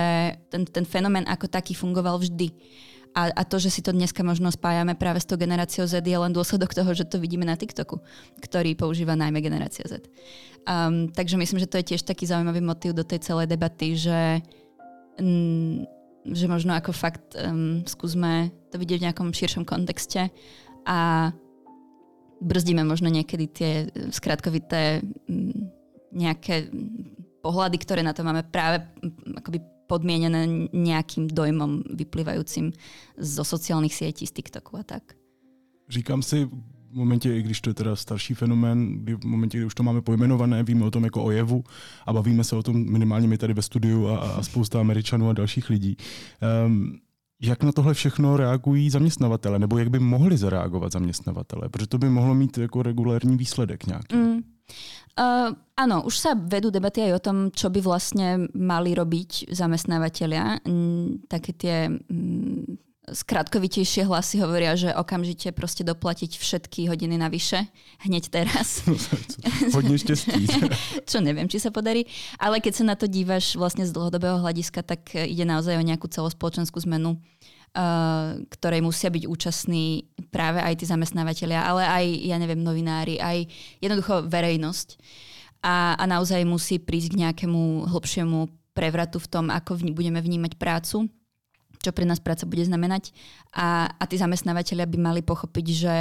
ten, 0.53 0.69
ten 0.69 0.85
fenomén 0.85 1.25
ako 1.25 1.49
taký 1.49 1.73
fungoval 1.73 2.21
vždy. 2.21 2.53
A, 3.13 3.29
a 3.29 3.41
to, 3.45 3.61
že 3.61 3.69
si 3.69 3.81
to 3.85 3.93
dneska 3.93 4.25
možno 4.25 4.49
spájame 4.49 4.97
práve 4.97 5.21
s 5.21 5.29
tou 5.29 5.37
generáciou 5.37 5.85
Z, 5.85 6.01
je 6.01 6.17
len 6.17 6.33
dôsledok 6.33 6.73
toho, 6.73 6.97
že 6.97 7.05
to 7.05 7.21
vidíme 7.21 7.45
na 7.45 7.53
TikToku, 7.53 8.01
ktorý 8.41 8.73
používa 8.73 9.13
najmä 9.13 9.37
generácia 9.37 9.85
Z. 9.85 10.09
Um, 10.65 11.13
takže 11.13 11.37
myslím, 11.37 11.61
že 11.61 11.69
to 11.69 11.77
je 11.77 11.93
tiež 11.93 12.01
taký 12.09 12.25
zaujímavý 12.25 12.65
motív 12.65 12.97
do 12.97 13.05
tej 13.05 13.21
celej 13.21 13.53
debaty, 13.53 13.93
že, 13.93 14.41
um, 15.21 15.85
že 16.25 16.49
možno 16.49 16.73
ako 16.73 16.89
fakt 16.89 17.37
um, 17.37 17.85
skúsme 17.85 18.49
to 18.73 18.81
vidieť 18.81 18.97
v 18.97 19.05
nejakom 19.05 19.29
širšom 19.29 19.61
kontexte 19.61 20.33
a 20.89 21.29
brzdíme 22.41 22.81
možno 22.81 23.13
niekedy 23.13 23.45
tie 23.45 23.71
skratkovité 24.09 25.05
um, 25.29 25.69
nejaké 26.09 26.69
pohľady, 27.43 27.77
ktoré 27.77 28.01
na 28.01 28.15
to 28.15 28.25
máme 28.25 28.41
práve 28.47 28.81
akoby 29.37 29.72
podmienené 29.87 30.69
nejakým 30.73 31.27
dojmom 31.27 31.83
vyplývajúcim 31.93 32.71
zo 33.17 33.43
sociálnych 33.43 33.93
sietí, 33.93 34.27
z 34.27 34.31
TikToku 34.31 34.77
a 34.77 34.83
tak. 34.83 35.13
Říkám 35.89 36.21
si, 36.21 36.49
v 36.93 36.95
momentě, 36.95 37.37
i 37.37 37.41
když 37.41 37.61
to 37.61 37.69
je 37.69 37.73
teda 37.73 37.95
starší 37.95 38.33
fenomén, 38.33 38.99
kdy 39.03 39.15
v 39.15 39.25
momentě, 39.25 39.57
kdy 39.57 39.65
už 39.65 39.75
to 39.75 39.83
máme 39.83 40.01
pojmenované, 40.01 40.63
víme 40.63 40.85
o 40.85 40.91
tom 40.91 41.03
jako 41.03 41.23
o 41.23 41.31
jevu 41.31 41.63
a 42.05 42.13
bavíme 42.13 42.43
se 42.43 42.55
o 42.55 42.63
tom 42.63 42.91
minimálně 42.91 43.27
my 43.27 43.37
tady 43.37 43.53
ve 43.53 43.61
studiu 43.61 44.07
a, 44.07 44.17
a 44.17 44.43
spousta 44.43 44.79
Američanů 44.79 45.29
a 45.29 45.33
dalších 45.33 45.69
lidí. 45.69 45.97
Um, 46.65 46.99
jak 47.41 47.63
na 47.63 47.71
tohle 47.71 47.93
všechno 47.93 48.37
reagují 48.37 48.89
zaměstnavatele, 48.89 49.59
nebo 49.59 49.77
jak 49.77 49.89
by 49.89 49.99
mohli 49.99 50.37
zareagovat 50.37 50.91
zaměstnavatele? 50.91 51.69
Protože 51.69 51.87
to 51.87 51.97
by 51.97 52.09
mohlo 52.09 52.35
mít 52.35 52.57
jako 52.57 52.83
regulární 52.83 53.37
výsledek 53.37 53.87
nějaký. 53.87 54.15
Mm. 54.15 54.52
Uh, 55.13 55.53
áno, 55.77 56.09
už 56.09 56.15
sa 56.17 56.31
vedú 56.33 56.73
debaty 56.73 57.05
aj 57.05 57.13
o 57.13 57.21
tom, 57.21 57.37
čo 57.53 57.69
by 57.69 57.85
vlastne 57.85 58.49
mali 58.57 58.97
robiť 58.97 59.53
zamestnávateľia. 59.53 60.65
Mm, 60.65 61.29
také 61.29 61.53
tie 61.53 61.85
mm, 61.85 62.81
skratkovitejšie 63.13 64.09
hlasy 64.09 64.41
hovoria, 64.41 64.73
že 64.73 64.89
okamžite 64.89 65.53
proste 65.53 65.85
doplatiť 65.85 66.39
všetky 66.39 66.89
hodiny 66.89 67.21
navyše, 67.21 67.69
hneď 68.09 68.31
teraz. 68.33 68.81
Hodne 69.77 70.01
šťastí. 70.01 70.49
Čo 71.11 71.21
neviem, 71.21 71.45
či 71.45 71.61
sa 71.61 71.69
podarí. 71.69 72.09
Ale 72.41 72.57
keď 72.57 72.73
sa 72.73 72.83
na 72.89 72.95
to 72.97 73.05
dívaš 73.05 73.53
vlastne 73.53 73.85
z 73.85 73.93
dlhodobého 73.93 74.41
hľadiska, 74.41 74.81
tak 74.81 75.13
ide 75.13 75.45
naozaj 75.45 75.77
o 75.77 75.83
nejakú 75.85 76.09
celospoločenskú 76.09 76.81
zmenu 76.89 77.21
Uh, 77.21 77.52
ktorej 78.53 78.81
musia 78.85 79.09
byť 79.09 79.25
účastní 79.25 80.05
práve 80.29 80.61
aj 80.61 80.77
tí 80.77 80.85
zamestnávateľia, 80.85 81.65
ale 81.65 81.83
aj, 81.89 82.05
ja 82.21 82.37
neviem, 82.37 82.61
novinári, 82.61 83.17
aj 83.17 83.49
jednoducho 83.81 84.29
verejnosť. 84.29 85.01
A, 85.65 85.97
a 85.97 86.03
naozaj 86.05 86.45
musí 86.45 86.77
prísť 86.77 87.17
k 87.17 87.19
nejakému 87.25 87.89
hlbšiemu 87.89 88.51
prevratu 88.77 89.17
v 89.17 89.29
tom, 89.31 89.45
ako 89.49 89.81
vní, 89.81 89.91
budeme 89.95 90.21
vnímať 90.21 90.59
prácu, 90.61 91.09
čo 91.81 91.89
pre 91.91 92.05
nás 92.05 92.21
práca 92.21 92.45
bude 92.45 92.61
znamenať. 92.61 93.09
A, 93.57 93.89
a 93.89 94.03
tí 94.05 94.21
zamestnávateľia 94.21 94.85
by 94.85 94.97
mali 95.01 95.21
pochopiť, 95.25 95.65
že 95.73 95.95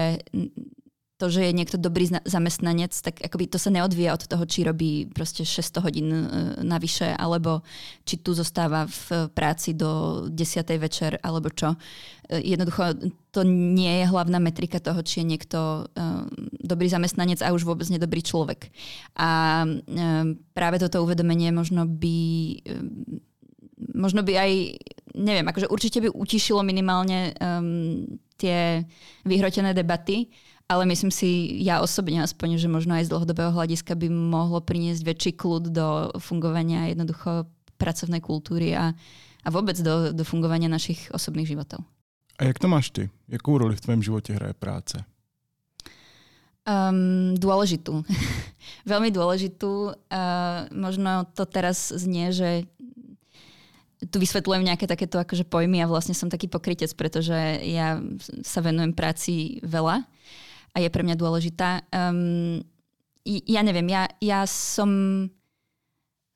to, 1.23 1.31
že 1.31 1.47
je 1.47 1.55
niekto 1.55 1.79
dobrý 1.79 2.11
zamestnanec, 2.27 2.91
tak 2.99 3.23
akoby 3.23 3.47
to 3.47 3.55
sa 3.55 3.71
neodvíja 3.71 4.19
od 4.19 4.27
toho, 4.27 4.43
či 4.43 4.67
robí 4.67 5.07
proste 5.07 5.47
600 5.47 5.87
hodín 5.87 6.11
e, 6.11 6.19
navyše, 6.67 7.15
alebo 7.15 7.63
či 8.03 8.19
tu 8.19 8.35
zostáva 8.35 8.91
v 8.91 9.31
práci 9.31 9.79
do 9.79 10.27
10. 10.27 10.67
večer, 10.83 11.23
alebo 11.23 11.55
čo. 11.55 11.79
E, 12.27 12.43
jednoducho 12.43 12.99
to 13.31 13.47
nie 13.47 14.03
je 14.03 14.11
hlavná 14.11 14.43
metrika 14.43 14.83
toho, 14.83 14.99
či 15.07 15.23
je 15.23 15.31
niekto 15.31 15.87
e, 15.95 16.11
dobrý 16.59 16.91
zamestnanec 16.91 17.39
a 17.39 17.55
už 17.55 17.63
vôbec 17.63 17.87
nedobrý 17.87 18.27
človek. 18.27 18.75
A 19.15 19.63
práve 20.59 20.77
toto 20.83 21.07
uvedomenie 21.07 21.55
možno 21.55 21.87
by 21.87 22.19
možno 23.95 24.23
by 24.23 24.39
aj, 24.39 24.53
neviem, 25.19 25.43
akože 25.43 25.67
určite 25.67 25.99
by 25.99 26.09
utišilo 26.15 26.63
minimálne 26.63 27.35
um, 27.35 28.07
tie 28.39 28.87
vyhrotené 29.27 29.75
debaty, 29.75 30.31
ale 30.68 30.88
myslím 30.88 31.11
si, 31.11 31.59
ja 31.62 31.83
osobne 31.85 32.22
aspoň, 32.22 32.57
že 32.57 32.68
možno 32.70 32.96
aj 32.96 33.07
z 33.07 33.12
dlhodobého 33.12 33.53
hľadiska 33.53 33.92
by 33.98 34.09
mohlo 34.09 34.62
priniesť 34.62 35.03
väčší 35.05 35.33
kľud 35.37 35.68
do 35.68 35.87
fungovania 36.22 36.90
jednoducho 36.92 37.51
pracovnej 37.77 38.22
kultúry 38.22 38.72
a, 38.79 38.94
a 39.42 39.48
vôbec 39.51 39.77
do, 39.83 40.14
do 40.14 40.25
fungovania 40.25 40.70
našich 40.70 41.11
osobných 41.11 41.51
životov. 41.51 41.83
A 42.40 42.48
jak 42.48 42.59
to 42.59 42.68
máš 42.68 42.90
ty? 42.90 43.11
Jakou 43.29 43.59
roli 43.59 43.77
v 43.77 43.81
tvém 43.81 44.03
životě 44.03 44.33
hraje 44.33 44.55
práce? 44.55 44.98
Um, 46.62 47.35
dôležitú. 47.35 48.07
Veľmi 48.87 49.11
dôležitú. 49.11 49.90
Uh, 49.90 50.70
možno 50.70 51.27
to 51.35 51.42
teraz 51.42 51.90
znie, 51.90 52.31
že 52.31 52.70
tu 54.11 54.22
vysvetľujem 54.22 54.66
nejaké 54.66 54.87
takéto 54.87 55.18
akože 55.18 55.42
pojmy 55.46 55.83
a 55.83 55.90
vlastne 55.90 56.14
som 56.14 56.31
taký 56.31 56.46
pokrytec, 56.46 56.90
pretože 56.94 57.35
ja 57.66 57.98
sa 58.46 58.62
venujem 58.62 58.94
práci 58.94 59.59
veľa 59.66 60.07
a 60.73 60.77
je 60.81 60.89
pre 60.89 61.05
mňa 61.05 61.17
dôležitá. 61.17 61.85
Um, 61.93 62.65
ja 63.25 63.63
neviem, 63.63 63.87
ja, 63.93 64.09
ja 64.19 64.41
som 64.49 65.29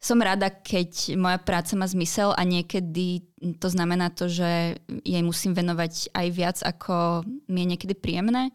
som 0.01 0.21
rada, 0.21 0.53
keď 0.53 1.17
moja 1.17 1.41
práca 1.41 1.73
má 1.75 1.89
zmysel 1.89 2.37
a 2.37 2.43
niekedy 2.45 3.25
to 3.59 3.69
znamená 3.69 4.13
to, 4.13 4.29
že 4.29 4.77
jej 5.03 5.23
musím 5.25 5.57
venovať 5.57 6.13
aj 6.13 6.27
viac, 6.31 6.59
ako 6.63 7.25
mi 7.49 7.65
je 7.65 7.71
niekedy 7.75 7.95
príjemné. 7.97 8.53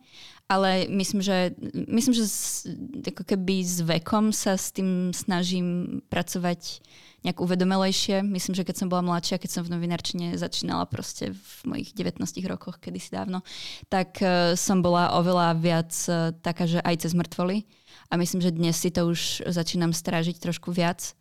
Ale 0.51 0.83
myslím, 0.91 1.23
že, 1.23 1.55
myslím, 1.87 2.11
že 2.11 2.27
s, 2.27 2.67
ako 3.07 3.23
keby 3.23 3.63
s 3.63 3.79
vekom 3.87 4.35
sa 4.35 4.59
s 4.59 4.75
tým 4.75 5.15
snažím 5.15 5.99
pracovať 6.11 6.83
nejak 7.23 7.39
uvedomelejšie. 7.39 8.19
Myslím, 8.19 8.59
že 8.59 8.67
keď 8.67 8.83
som 8.83 8.91
bola 8.91 8.99
mladšia, 9.05 9.39
keď 9.39 9.47
som 9.47 9.63
v 9.63 9.71
novinárčine 9.71 10.35
začínala 10.35 10.83
proste 10.91 11.31
v 11.31 11.51
mojich 11.63 11.95
19 11.95 12.19
rokoch, 12.51 12.83
kedysi 12.83 13.15
dávno, 13.15 13.47
tak 13.87 14.19
uh, 14.19 14.51
som 14.59 14.83
bola 14.83 15.15
oveľa 15.15 15.55
viac 15.55 15.93
uh, 16.11 16.35
taká, 16.43 16.67
že 16.67 16.83
aj 16.83 17.07
cez 17.07 17.15
mŕtvoly. 17.15 17.63
A 18.11 18.19
myslím, 18.19 18.43
že 18.43 18.51
dnes 18.51 18.75
si 18.75 18.91
to 18.91 19.07
už 19.07 19.47
začínam 19.47 19.95
strážiť 19.95 20.35
trošku 20.35 20.75
viac 20.75 21.15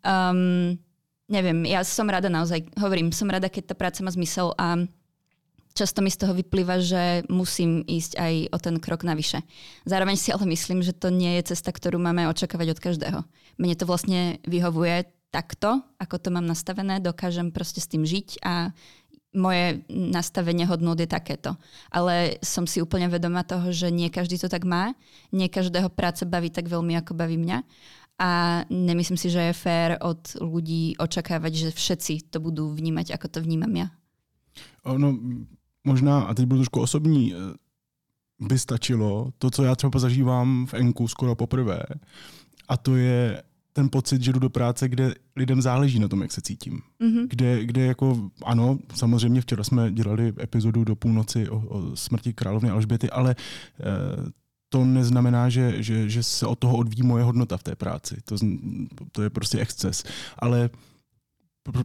Um, 0.00 0.78
neviem, 1.30 1.62
ja 1.68 1.86
som 1.86 2.10
rada 2.10 2.26
naozaj, 2.26 2.66
hovorím, 2.76 3.14
som 3.14 3.30
rada, 3.30 3.46
keď 3.46 3.72
tá 3.72 3.74
práca 3.78 4.02
má 4.02 4.10
zmysel 4.10 4.50
a 4.58 4.82
často 5.72 6.02
mi 6.02 6.10
z 6.10 6.20
toho 6.26 6.34
vyplýva, 6.34 6.82
že 6.82 7.22
musím 7.30 7.86
ísť 7.86 8.12
aj 8.18 8.34
o 8.50 8.58
ten 8.58 8.76
krok 8.82 9.06
navyše. 9.06 9.46
Zároveň 9.86 10.18
si 10.18 10.34
ale 10.34 10.44
myslím, 10.50 10.82
že 10.82 10.92
to 10.92 11.14
nie 11.14 11.38
je 11.40 11.54
cesta, 11.54 11.70
ktorú 11.70 12.02
máme 12.02 12.26
očakávať 12.26 12.74
od 12.74 12.82
každého. 12.82 13.20
Mne 13.56 13.74
to 13.78 13.86
vlastne 13.86 14.42
vyhovuje 14.44 15.06
takto, 15.30 15.78
ako 16.02 16.18
to 16.18 16.28
mám 16.34 16.44
nastavené, 16.44 16.98
dokážem 16.98 17.54
proste 17.54 17.78
s 17.78 17.86
tým 17.86 18.02
žiť 18.02 18.42
a 18.42 18.74
moje 19.30 19.86
nastavenie 19.86 20.66
hodnot 20.66 20.98
je 20.98 21.06
takéto. 21.06 21.54
Ale 21.94 22.42
som 22.42 22.66
si 22.66 22.82
úplne 22.82 23.06
vedomá 23.06 23.46
toho, 23.46 23.70
že 23.70 23.86
nie 23.94 24.10
každý 24.10 24.42
to 24.42 24.50
tak 24.50 24.66
má, 24.66 24.90
nie 25.30 25.46
každého 25.46 25.86
práca 25.86 26.26
baví 26.26 26.50
tak 26.50 26.66
veľmi, 26.66 26.98
ako 26.98 27.14
baví 27.14 27.38
mňa 27.38 27.62
a 28.20 28.62
nemyslím 28.70 29.16
si, 29.16 29.32
že 29.32 29.40
je 29.40 29.52
fér 29.56 29.96
od 30.04 30.36
ľudí 30.44 30.92
očakávať, 31.00 31.52
že 31.56 31.68
všetci 31.72 32.28
to 32.28 32.36
budú 32.36 32.68
vnímať, 32.68 33.16
ako 33.16 33.26
to 33.32 33.38
vnímam 33.40 33.72
ja. 33.72 33.88
No, 34.84 35.16
možná, 35.84 36.28
a 36.28 36.34
teď 36.34 36.44
budu 36.44 36.60
trošku 36.60 36.80
osobní, 36.80 37.32
eh, 37.32 37.36
by 38.40 38.58
stačilo 38.58 39.32
to, 39.38 39.50
co 39.50 39.64
já 39.64 39.74
třeba 39.76 39.98
zažívám 39.98 40.66
v 40.66 40.74
Enku 40.74 41.08
skoro 41.08 41.34
poprvé, 41.34 41.82
a 42.68 42.76
to 42.76 42.96
je 42.96 43.42
ten 43.72 43.88
pocit, 43.88 44.22
že 44.22 44.32
jdu 44.32 44.38
do 44.38 44.50
práce, 44.50 44.88
kde 44.88 45.14
lidem 45.36 45.62
záleží 45.62 45.98
na 45.98 46.08
tom, 46.08 46.22
jak 46.22 46.32
se 46.32 46.40
cítím. 46.40 46.82
Mm-hmm. 47.00 47.26
Kde, 47.28 47.64
kde 47.64 47.86
jako, 47.86 48.30
ano, 48.44 48.78
samozřejmě 48.94 49.40
včera 49.40 49.64
jsme 49.64 49.92
dělali 49.92 50.32
epizodu 50.42 50.84
do 50.84 50.96
půlnoci 50.96 51.48
o, 51.48 51.58
o 51.68 51.96
smrti 51.96 52.32
královny 52.32 52.70
Alžběty, 52.70 53.10
ale 53.10 53.30
e, 53.30 53.36
to 54.70 54.84
neznamená, 54.84 55.48
že, 55.50 55.82
že, 55.82 56.08
že 56.08 56.22
se 56.22 56.46
od 56.46 56.58
toho 56.58 56.76
odvíjí 56.76 57.02
moje 57.02 57.24
hodnota 57.24 57.56
v 57.56 57.62
té 57.62 57.76
práci. 57.76 58.16
To, 58.24 58.36
to 59.12 59.22
je 59.22 59.30
prostě 59.30 59.58
exces. 59.58 60.04
Ale 60.38 60.70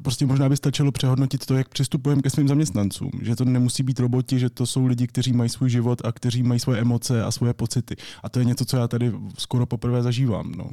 prostě 0.02 0.26
možná 0.26 0.50
by 0.50 0.58
stačilo 0.58 0.92
přehodnotit 0.92 1.46
to, 1.46 1.58
jak 1.58 1.70
přistupujeme 1.70 2.22
ke 2.22 2.30
svým 2.30 2.48
zaměstnancům. 2.48 3.12
Že 3.22 3.36
to 3.36 3.46
nemusí 3.46 3.84
být 3.84 4.00
roboti, 4.00 4.40
že 4.40 4.50
to 4.50 4.66
jsou 4.66 4.86
lidi, 4.86 5.08
kteří 5.08 5.34
mají 5.34 5.50
svůj 5.50 5.70
život 5.70 6.06
a 6.06 6.12
kteří 6.12 6.44
mají 6.44 6.60
svoje 6.60 6.82
emoce 6.82 7.24
a 7.24 7.32
svoje 7.32 7.54
pocity. 7.54 7.96
A 8.24 8.30
to 8.30 8.40
je 8.40 8.46
něco, 8.46 8.66
co 8.66 8.78
já 8.78 8.88
tady 8.88 9.14
skoro 9.38 9.66
poprvé 9.66 10.04
zažívám. 10.04 10.52
No. 10.52 10.70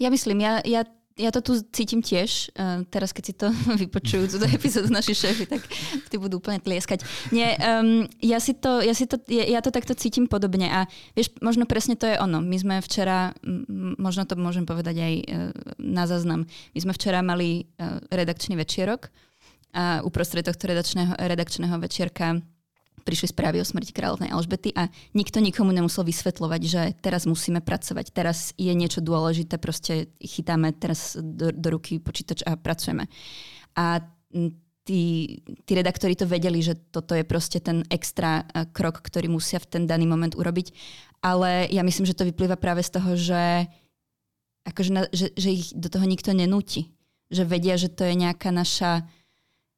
Ja 0.00 0.10
myslím, 0.10 0.40
ja, 0.42 0.58
ja 0.66 0.82
ja 1.14 1.30
to 1.30 1.40
tu 1.40 1.52
cítim 1.70 2.02
tiež. 2.02 2.50
Uh, 2.58 2.82
teraz, 2.90 3.14
keď 3.14 3.24
si 3.24 3.34
to 3.34 3.48
vypočujú, 3.82 4.34
túto 4.34 4.46
epizódu 4.56 4.90
naši 4.90 5.14
šéfy, 5.14 5.46
tak 5.46 5.62
ty 6.10 6.14
budú 6.18 6.42
úplne 6.42 6.58
tlieskať. 6.58 7.06
Nie, 7.30 7.54
um, 7.62 8.06
ja, 8.18 8.42
si 8.42 8.54
to, 8.54 8.82
ja, 8.82 8.94
si 8.94 9.06
to, 9.06 9.22
ja, 9.30 9.46
ja 9.46 9.60
to 9.62 9.70
takto 9.70 9.94
cítim 9.94 10.26
podobne. 10.26 10.66
A 10.66 10.80
vieš, 11.14 11.34
možno 11.38 11.70
presne 11.70 11.94
to 11.94 12.10
je 12.10 12.18
ono. 12.18 12.42
My 12.42 12.56
sme 12.58 12.74
včera, 12.82 13.30
možno 13.98 14.26
to 14.26 14.34
môžem 14.34 14.66
povedať 14.66 14.96
aj 14.98 15.14
uh, 15.14 15.26
na 15.78 16.04
záznam, 16.10 16.50
my 16.74 16.78
sme 16.82 16.92
včera 16.94 17.22
mali 17.22 17.70
uh, 17.78 18.02
redakčný 18.10 18.58
večierok 18.58 19.10
a 19.74 20.06
uprostred 20.06 20.46
tohto 20.46 20.70
redakčného, 20.70 21.18
redakčného 21.18 21.76
večierka 21.82 22.38
prišli 23.04 23.30
správy 23.30 23.60
o 23.60 23.68
smrti 23.68 23.92
kráľovnej 23.92 24.32
Alžbety 24.32 24.72
a 24.72 24.88
nikto 25.12 25.38
nikomu 25.44 25.70
nemusel 25.70 26.02
vysvetľovať, 26.08 26.62
že 26.64 26.82
teraz 27.04 27.28
musíme 27.28 27.60
pracovať, 27.60 28.10
teraz 28.10 28.56
je 28.56 28.72
niečo 28.72 29.04
dôležité, 29.04 29.60
proste 29.60 30.08
chytáme 30.18 30.72
teraz 30.72 31.14
do, 31.20 31.52
do 31.52 31.68
ruky 31.68 32.00
počítač 32.00 32.40
a 32.48 32.56
pracujeme. 32.56 33.06
A 33.76 34.00
tí, 34.84 35.36
tí 35.64 35.72
redaktori 35.72 36.14
to 36.14 36.28
vedeli, 36.28 36.60
že 36.60 36.76
toto 36.92 37.16
je 37.16 37.24
proste 37.24 37.58
ten 37.58 37.82
extra 37.88 38.44
krok, 38.72 39.00
ktorý 39.00 39.32
musia 39.32 39.58
v 39.58 39.68
ten 39.68 39.82
daný 39.88 40.08
moment 40.08 40.36
urobiť. 40.36 40.72
Ale 41.24 41.66
ja 41.72 41.80
myslím, 41.80 42.04
že 42.04 42.16
to 42.16 42.28
vyplýva 42.28 42.60
práve 42.60 42.84
z 42.84 42.90
toho, 43.00 43.16
že, 43.16 43.68
akože 44.68 44.90
na, 44.92 45.02
že, 45.08 45.32
že 45.32 45.48
ich 45.56 45.72
do 45.72 45.88
toho 45.88 46.04
nikto 46.04 46.36
nenúti. 46.36 46.92
Že 47.32 47.48
vedia, 47.48 47.80
že 47.80 47.88
to 47.88 48.04
je 48.04 48.14
nejaká 48.14 48.52
naša 48.52 49.08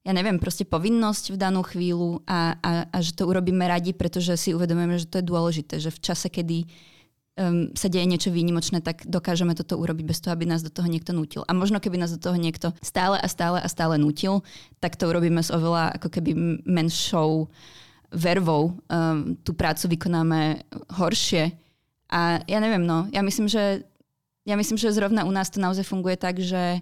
ja 0.07 0.15
neviem, 0.15 0.39
proste 0.39 0.63
povinnosť 0.63 1.35
v 1.35 1.41
danú 1.43 1.67
chvíľu 1.67 2.23
a, 2.31 2.55
a, 2.63 2.71
a 2.95 2.99
že 3.03 3.11
to 3.19 3.27
urobíme 3.27 3.67
radi, 3.67 3.91
pretože 3.91 4.39
si 4.39 4.55
uvedomujeme, 4.55 5.03
že 5.03 5.11
to 5.11 5.19
je 5.19 5.27
dôležité, 5.27 5.83
že 5.83 5.91
v 5.91 5.99
čase, 5.99 6.31
kedy 6.31 6.63
um, 6.63 7.75
sa 7.75 7.91
deje 7.91 8.07
niečo 8.07 8.31
výnimočné, 8.31 8.87
tak 8.87 9.03
dokážeme 9.03 9.59
toto 9.59 9.75
urobiť 9.75 10.07
bez 10.07 10.23
toho, 10.23 10.31
aby 10.31 10.47
nás 10.47 10.63
do 10.63 10.71
toho 10.71 10.87
niekto 10.87 11.11
nutil. 11.11 11.43
A 11.51 11.59
možno 11.59 11.83
keby 11.83 11.99
nás 11.99 12.15
do 12.15 12.23
toho 12.23 12.39
niekto 12.39 12.71
stále 12.87 13.19
a 13.19 13.27
stále 13.27 13.59
a 13.59 13.67
stále 13.67 13.99
nutil, 13.99 14.47
tak 14.79 14.95
to 14.95 15.11
urobíme 15.11 15.43
s 15.43 15.51
oveľa 15.51 15.99
ako 15.99 16.09
keby 16.15 16.63
menšou 16.63 17.51
vervou. 18.15 18.79
Um, 18.87 19.35
tú 19.43 19.59
prácu 19.59 19.99
vykonáme 19.99 20.71
horšie. 21.03 21.51
A 22.15 22.47
ja 22.47 22.63
neviem, 22.63 22.87
no, 22.87 23.11
ja 23.11 23.27
myslím, 23.27 23.51
že 23.51 23.83
ja 24.47 24.55
myslím, 24.55 24.79
že 24.79 24.95
zrovna 24.95 25.27
u 25.27 25.35
nás 25.35 25.51
to 25.51 25.59
naozaj 25.59 25.83
funguje 25.83 26.15
tak, 26.15 26.39
že 26.39 26.79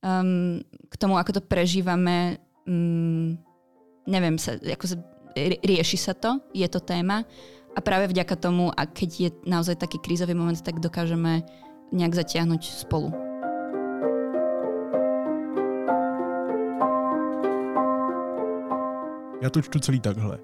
um, 0.00 0.64
k 0.64 0.94
tomu, 0.96 1.20
ako 1.20 1.36
to 1.36 1.42
prežívame, 1.44 2.40
mm, 2.66 3.38
neviem, 4.06 4.36
sa, 4.38 4.58
ako 4.58 4.86
sa, 4.86 4.96
rieši 5.62 5.98
sa 5.98 6.14
to, 6.14 6.40
je 6.54 6.66
to 6.68 6.80
téma 6.80 7.24
a 7.76 7.78
práve 7.84 8.08
vďaka 8.08 8.36
tomu, 8.36 8.72
a 8.72 8.86
keď 8.88 9.10
je 9.20 9.28
naozaj 9.44 9.76
taký 9.76 9.98
krízový 10.00 10.32
moment, 10.32 10.56
tak 10.56 10.80
dokážeme 10.80 11.44
nejak 11.92 12.14
zatiahnuť 12.14 12.62
spolu. 12.64 13.12
Já 19.42 19.50
to 19.50 19.62
čtu 19.62 19.78
celý 19.78 20.00
takhle. 20.00 20.38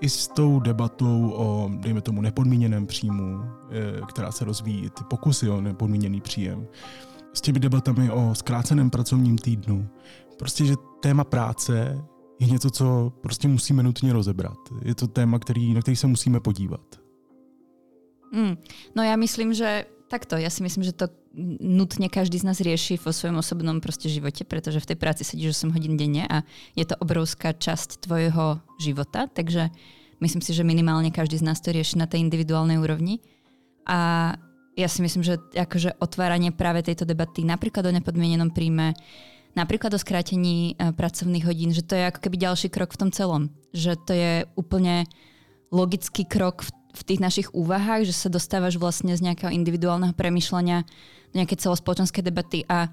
I 0.00 0.08
s 0.08 0.28
tou 0.28 0.60
debatou 0.60 1.30
o, 1.30 1.70
dejme 1.78 2.00
tomu, 2.00 2.20
nepodmíněném 2.20 2.86
příjmu, 2.86 3.40
eh, 3.70 4.00
která 4.08 4.32
se 4.32 4.44
rozvíjí, 4.44 4.90
ty 4.90 5.04
pokusy 5.10 5.50
o 5.50 5.60
nepodmíněný 5.60 6.20
příjem, 6.20 6.66
s 7.32 7.40
těmi 7.40 7.60
debatami 7.60 8.10
o 8.10 8.34
zkráceném 8.34 8.90
pracovním 8.90 9.38
týdnu. 9.38 9.88
Prostě, 10.42 10.66
že 10.66 10.74
téma 11.00 11.24
práce 11.24 12.02
je 12.40 12.46
něco, 12.46 12.70
co 12.70 13.12
prostě 13.22 13.48
musíme 13.48 13.82
nutně 13.82 14.12
rozebrat. 14.12 14.58
Je 14.82 14.94
to 14.94 15.06
téma, 15.06 15.38
který, 15.38 15.74
na 15.74 15.80
který 15.80 15.96
se 15.96 16.06
musíme 16.06 16.40
podívat. 16.40 16.82
Mm, 18.34 18.58
no 18.96 19.02
ja 19.06 19.14
myslím, 19.14 19.54
že 19.54 19.86
takto. 20.10 20.34
Ja 20.34 20.50
si 20.50 20.66
myslím, 20.66 20.82
že 20.82 20.98
to 20.98 21.14
nutne 21.62 22.10
každý 22.10 22.42
z 22.42 22.48
nás 22.48 22.58
rieši 22.58 22.98
vo 22.98 23.14
svojom 23.14 23.38
osobnom 23.38 23.78
proste 23.78 24.10
živote, 24.10 24.42
pretože 24.42 24.82
v 24.82 24.88
tej 24.90 24.98
práci 24.98 25.22
sedíš 25.22 25.62
8 25.62 25.70
hodín 25.78 25.94
denne 25.94 26.26
a 26.26 26.42
je 26.74 26.90
to 26.90 26.98
obrovská 26.98 27.54
časť 27.54 28.02
tvojho 28.02 28.58
života, 28.82 29.30
takže 29.30 29.70
myslím 30.18 30.42
si, 30.42 30.50
že 30.58 30.66
minimálne 30.66 31.14
každý 31.14 31.38
z 31.38 31.46
nás 31.46 31.62
to 31.62 31.70
rieši 31.70 32.02
na 32.02 32.10
tej 32.10 32.26
individuálnej 32.26 32.82
úrovni. 32.82 33.22
A 33.86 34.34
ja 34.74 34.88
si 34.90 35.06
myslím, 35.06 35.22
že 35.22 35.38
akože 35.54 36.02
otváranie 36.02 36.50
práve 36.50 36.82
tejto 36.82 37.06
debaty 37.06 37.46
napríklad 37.46 37.86
o 37.86 37.94
nepodmienenom 37.94 38.50
príjme, 38.50 38.98
napríklad 39.52 39.92
o 39.92 40.00
skrátení 40.00 40.74
e, 40.74 40.92
pracovných 40.92 41.44
hodín, 41.44 41.70
že 41.76 41.84
to 41.84 41.96
je 41.96 42.08
ako 42.08 42.20
keby 42.24 42.36
ďalší 42.40 42.68
krok 42.72 42.96
v 42.96 43.00
tom 43.06 43.10
celom. 43.12 43.52
Že 43.76 43.92
to 44.04 44.12
je 44.12 44.32
úplne 44.56 45.04
logický 45.72 46.28
krok 46.28 46.64
v, 46.64 46.70
v 46.72 47.02
tých 47.04 47.20
našich 47.20 47.48
úvahách, 47.56 48.04
že 48.04 48.14
sa 48.16 48.28
dostávaš 48.28 48.76
vlastne 48.76 49.16
z 49.16 49.24
nejakého 49.24 49.52
individuálneho 49.52 50.12
premyšľania 50.12 50.84
do 51.32 51.34
nejaké 51.40 51.56
celospoločenské 51.56 52.20
debaty 52.20 52.68
a 52.68 52.92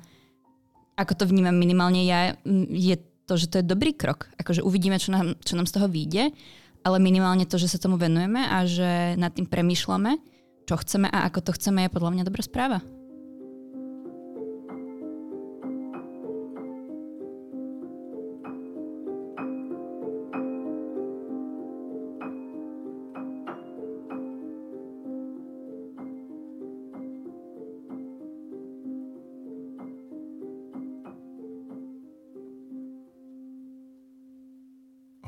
ako 1.00 1.13
to 1.15 1.24
vnímam 1.32 1.56
minimálne 1.56 2.04
ja, 2.04 2.36
je 2.72 2.95
to, 3.24 3.39
že 3.39 3.48
to 3.48 3.63
je 3.63 3.72
dobrý 3.72 3.95
krok. 3.95 4.28
Akože 4.36 4.60
uvidíme, 4.60 5.00
čo 5.00 5.15
nám, 5.15 5.39
čo 5.39 5.56
nám 5.56 5.67
z 5.67 5.80
toho 5.80 5.88
vyjde, 5.88 6.36
ale 6.84 6.98
minimálne 7.00 7.48
to, 7.48 7.56
že 7.56 7.72
sa 7.72 7.80
tomu 7.80 7.95
venujeme 7.95 8.43
a 8.43 8.67
že 8.67 9.15
nad 9.15 9.32
tým 9.32 9.48
premýšľame, 9.48 10.19
čo 10.67 10.76
chceme 10.76 11.08
a 11.08 11.28
ako 11.28 11.52
to 11.52 11.52
chceme, 11.56 11.88
je 11.88 11.93
podľa 11.93 12.12
mňa 12.19 12.24
dobrá 12.28 12.43
správa. 12.43 12.84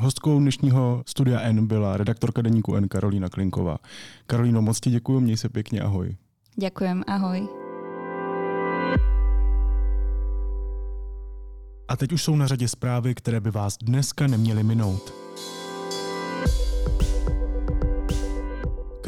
Hostkou 0.01 0.39
dnešního 0.39 1.03
studia 1.07 1.39
N 1.39 1.67
byla 1.67 1.97
redaktorka 1.97 2.41
deníku 2.41 2.75
N 2.75 2.87
Karolína 2.87 3.29
Klinková. 3.29 3.77
Karolíno, 4.25 4.61
moc 4.61 4.79
ti 4.79 4.89
děkuji, 4.89 5.19
měj 5.19 5.37
se 5.37 5.49
pěkně, 5.49 5.81
ahoj. 5.81 6.15
Ďakujem, 6.57 7.03
ahoj. 7.07 7.47
A 11.87 11.97
teď 11.97 12.11
už 12.11 12.23
jsou 12.23 12.35
na 12.35 12.47
řadě 12.47 12.67
zprávy, 12.67 13.15
které 13.15 13.39
by 13.39 13.51
vás 13.51 13.77
dneska 13.77 14.27
neměly 14.27 14.63
minout. 14.63 15.13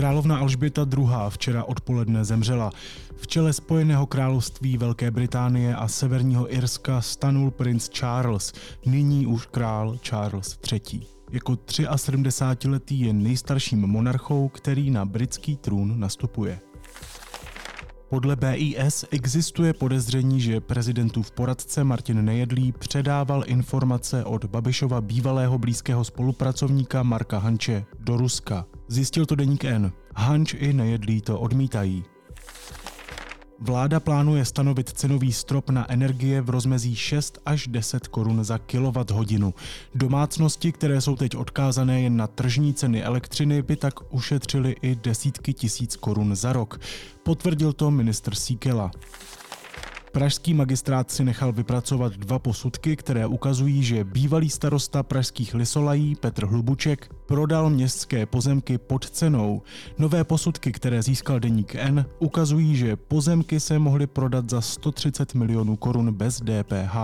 Královna 0.04 0.38
Alžběta 0.38 0.88
II. 0.98 1.08
včera 1.30 1.64
odpoledne 1.64 2.26
zemřela. 2.26 2.72
V 3.16 3.28
čele 3.28 3.54
Spojeného 3.54 4.06
království 4.06 4.78
Velké 4.78 5.12
Británie 5.12 5.76
a 5.76 5.88
Severního 5.88 6.54
Irska 6.54 7.02
stanul 7.02 7.52
princ 7.52 7.90
Charles, 7.90 8.54
nyní 8.86 9.26
už 9.26 9.46
král 9.46 9.98
Charles 10.02 10.60
III. 10.72 11.02
Jako 11.32 11.54
73-letý 11.54 13.00
je 13.00 13.14
nejstarším 13.14 13.80
monarchou, 13.80 14.50
který 14.50 14.92
na 14.92 15.06
britský 15.06 15.58
trůn 15.58 16.00
nastupuje. 16.00 16.60
Podle 18.10 18.36
BIS 18.36 19.06
existuje 19.12 19.74
podezření, 19.74 20.42
že 20.42 20.62
prezidentův 20.62 21.32
poradce 21.32 21.84
Martin 21.84 22.26
Nejedlý 22.26 22.72
předával 22.72 23.44
informace 23.46 24.24
od 24.24 24.46
Babišova 24.46 25.02
bývalého 25.02 25.58
blízkého 25.58 26.04
spolupracovníka 26.04 27.04
Marka 27.04 27.38
Hanče 27.40 27.86
do 28.00 28.18
Ruska. 28.18 28.66
Zjistil 28.94 29.26
to 29.26 29.36
deník 29.36 29.66
N. 29.66 29.92
Hanč 30.16 30.54
i 30.54 30.74
Nejedlý 30.74 31.22
to 31.22 31.40
odmítají. 31.40 32.04
Vláda 33.60 34.00
plánuje 34.00 34.46
stanovit 34.46 34.90
cenový 34.90 35.34
strop 35.34 35.70
na 35.70 35.92
energie 35.92 36.42
v 36.42 36.50
rozmezí 36.50 36.96
6 36.96 37.40
až 37.46 37.68
10 37.68 38.08
korun 38.08 38.44
za 38.44 38.58
kilowatt-hodinu. 38.58 39.54
Domácnosti, 39.96 40.72
které 40.72 41.02
jsou 41.02 41.16
teď 41.16 41.36
odkázané 41.36 42.02
jen 42.02 42.18
na 42.18 42.28
tržní 42.28 42.74
ceny 42.74 43.04
elektřiny, 43.04 43.62
by 43.62 43.76
tak 43.76 44.14
ušetřily 44.14 44.76
i 44.82 44.96
desítky 44.96 45.54
tisíc 45.54 45.96
korun 45.96 46.36
za 46.36 46.54
rok. 46.54 46.80
Potvrdil 47.24 47.74
to 47.74 47.92
ministr 47.92 48.36
Síkela. 48.36 48.92
Pražský 50.14 50.54
magistrát 50.54 51.12
si 51.12 51.24
nechal 51.24 51.52
vypracovat 51.52 52.14
dva 52.14 52.40
posudky, 52.40 52.96
které 52.96 53.28
ukazují, 53.28 53.84
že 53.84 54.04
bývalý 54.04 54.50
starosta 54.50 55.04
pražských 55.04 55.54
Lisolají 55.54 56.16
Petr 56.16 56.46
Hlubuček 56.46 57.10
prodal 57.26 57.70
městské 57.70 58.26
pozemky 58.26 58.78
pod 58.78 59.10
cenou. 59.10 59.62
Nové 59.98 60.24
posudky, 60.24 60.72
které 60.72 61.02
získal 61.04 61.40
deník 61.40 61.76
N, 61.76 62.06
ukazují, 62.20 62.76
že 62.76 62.96
pozemky 62.96 63.60
se 63.60 63.80
mohly 63.80 64.08
prodat 64.08 64.50
za 64.50 64.62
130 64.62 65.34
milionů 65.34 65.76
korun 65.76 66.14
bez 66.14 66.42
DPH 66.42 66.96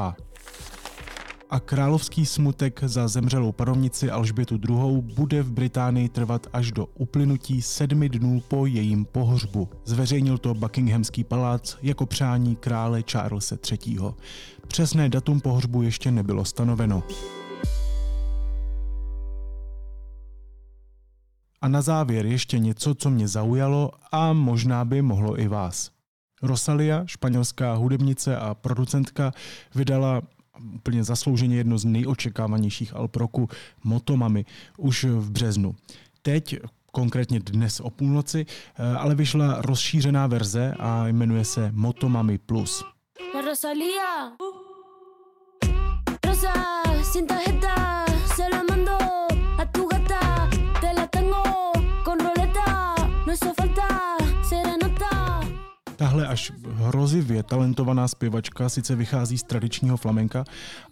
a 1.50 1.60
královský 1.60 2.26
smutek 2.26 2.80
za 2.84 3.08
zemřelou 3.08 3.52
panovnici 3.52 4.12
Alžbětu 4.12 4.60
II. 4.70 5.02
bude 5.02 5.44
v 5.44 5.52
Británii 5.52 6.10
trvat 6.10 6.48
až 6.54 6.72
do 6.72 6.86
uplynutí 6.86 7.62
sedmi 7.62 8.10
dnů 8.10 8.42
po 8.48 8.66
jejím 8.66 9.06
pohřbu. 9.06 9.70
Zveřejnil 9.86 10.38
to 10.38 10.54
Buckinghamský 10.54 11.24
palác 11.24 11.78
jako 11.82 12.06
přání 12.06 12.56
krále 12.56 13.04
Charlesa 13.12 13.58
III. 13.72 14.00
Přesné 14.68 15.10
datum 15.10 15.42
pohřbu 15.42 15.82
ještě 15.82 16.12
nebylo 16.12 16.46
stanoveno. 16.46 17.04
A 21.62 21.68
na 21.68 21.82
závěr 21.82 22.26
ještě 22.26 22.60
něco, 22.60 22.96
co 22.96 23.10
mě 23.10 23.28
zaujalo 23.28 23.92
a 24.12 24.34
možná 24.34 24.86
by 24.86 25.02
mohlo 25.02 25.40
i 25.40 25.48
vás. 25.48 25.92
Rosalia, 26.42 27.04
španělská 27.06 27.74
hudebnice 27.74 28.38
a 28.38 28.54
producentka, 28.54 29.32
vydala 29.76 30.22
úplně 30.76 31.04
zaslouženě 31.04 31.56
jedno 31.56 31.78
z 31.78 31.86
nejočekávanějších 31.86 32.96
alb 32.96 33.16
roku 33.16 33.50
Motomami 33.84 34.46
už 34.78 35.04
v 35.04 35.32
březnu. 35.32 35.76
Teď 36.22 36.60
konkrétně 36.92 37.40
dnes 37.40 37.80
o 37.80 37.90
půlnoci, 37.90 38.46
eh, 38.46 38.98
ale 38.98 39.16
vyšla 39.16 39.62
rozšířená 39.62 40.28
verze 40.28 40.74
a 40.80 41.08
jmenuje 41.08 41.46
se 41.46 41.72
Motomami 41.74 42.38
Plus. 42.38 42.84
La. 43.34 44.38
Rosa, 46.26 46.54
se 48.36 48.50
la 48.52 48.58
mando 48.58 48.68
a 48.68 48.69
Tahle 56.20 56.32
až 56.32 56.52
hrozivě 56.74 57.44
talentovaná 57.44 58.08
zpěvačka 58.08 58.70
sice 58.70 58.96
vychází 58.96 59.38
z 59.38 59.44
tradičního 59.44 59.98
flamenka, 59.98 60.44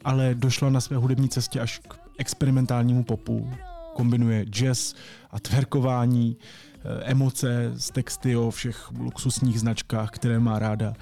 ale 0.04 0.36
došla 0.36 0.70
na 0.70 0.82
své 0.82 0.98
hudební 0.98 1.30
cestě 1.30 1.60
až 1.60 1.80
k 1.80 2.00
experimentálnímu 2.18 3.04
popu. 3.04 3.52
Kombinuje 3.94 4.46
jazz 4.46 4.94
a 5.32 5.40
tverkování, 5.40 6.38
eh, 6.40 7.04
emoce 7.04 7.74
z 7.76 7.92
texty 7.92 8.36
o 8.36 8.52
všech 8.52 8.92
luxusních 8.92 9.60
značkách, 9.60 10.10
které 10.10 10.40
má 10.40 10.60
ráda. 10.60 10.94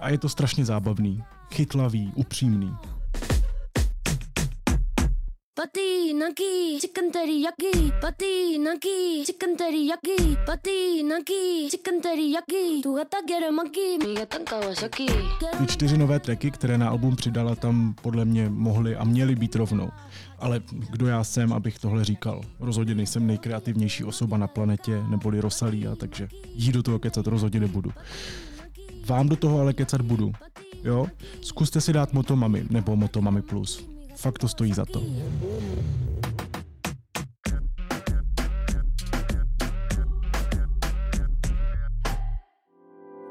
A 0.00 0.08
je 0.08 0.18
to 0.18 0.28
strašně 0.28 0.64
zábavný, 0.64 1.22
chytlavý, 1.54 2.12
upřímný. 2.14 2.76
Patinaki, 5.58 6.78
chicken 6.80 7.10
teriyaki. 7.10 7.92
Patinaki, 8.00 9.24
chicken 9.26 9.56
teriyaki. 9.56 10.38
Patinaki, 10.46 11.68
chicken 11.70 12.00
teriyaki. 12.00 12.82
Tu 12.82 12.94
gata 12.94 13.16
quiere 13.26 13.50
maki, 13.50 13.98
mi 13.98 14.14
Kawasaki. 14.44 15.06
Ty 15.58 15.66
čtyři 15.66 15.98
nové 15.98 16.20
tracky, 16.20 16.50
které 16.50 16.78
na 16.78 16.88
album 16.88 17.16
přidala, 17.16 17.54
tam 17.54 17.94
podle 18.02 18.24
mě 18.24 18.48
mohly 18.48 18.96
a 18.96 19.04
měly 19.04 19.34
být 19.34 19.56
rovnou. 19.56 19.90
Ale 20.38 20.62
kdo 20.90 21.06
já 21.06 21.24
jsem, 21.24 21.52
abych 21.52 21.78
tohle 21.78 22.04
říkal? 22.04 22.40
Rozhodně 22.60 22.94
nejsem 22.94 23.26
nejkreativnější 23.26 24.04
osoba 24.04 24.36
na 24.36 24.46
planetě, 24.46 25.02
neboli 25.08 25.40
Rosalia, 25.40 25.96
takže 25.96 26.28
jí 26.54 26.72
do 26.72 26.82
toho 26.82 26.98
kecat 26.98 27.26
rozhodně 27.26 27.60
nebudu. 27.60 27.92
Vám 29.06 29.28
do 29.28 29.36
toho 29.36 29.60
ale 29.60 29.72
kecat 29.72 30.00
budu. 30.00 30.32
Jo? 30.84 31.06
Zkuste 31.40 31.80
si 31.80 31.92
dát 31.92 32.12
Motomami 32.12 32.66
nebo 32.70 32.96
Motomami 32.96 33.42
Plus. 33.42 33.97
Fakt 34.18 34.38
to 34.38 34.48
stojí 34.48 34.72
za 34.72 34.84
to. 34.84 35.02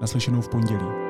Naslyšenou 0.01 0.41
v 0.41 0.49
pondělí. 0.49 1.06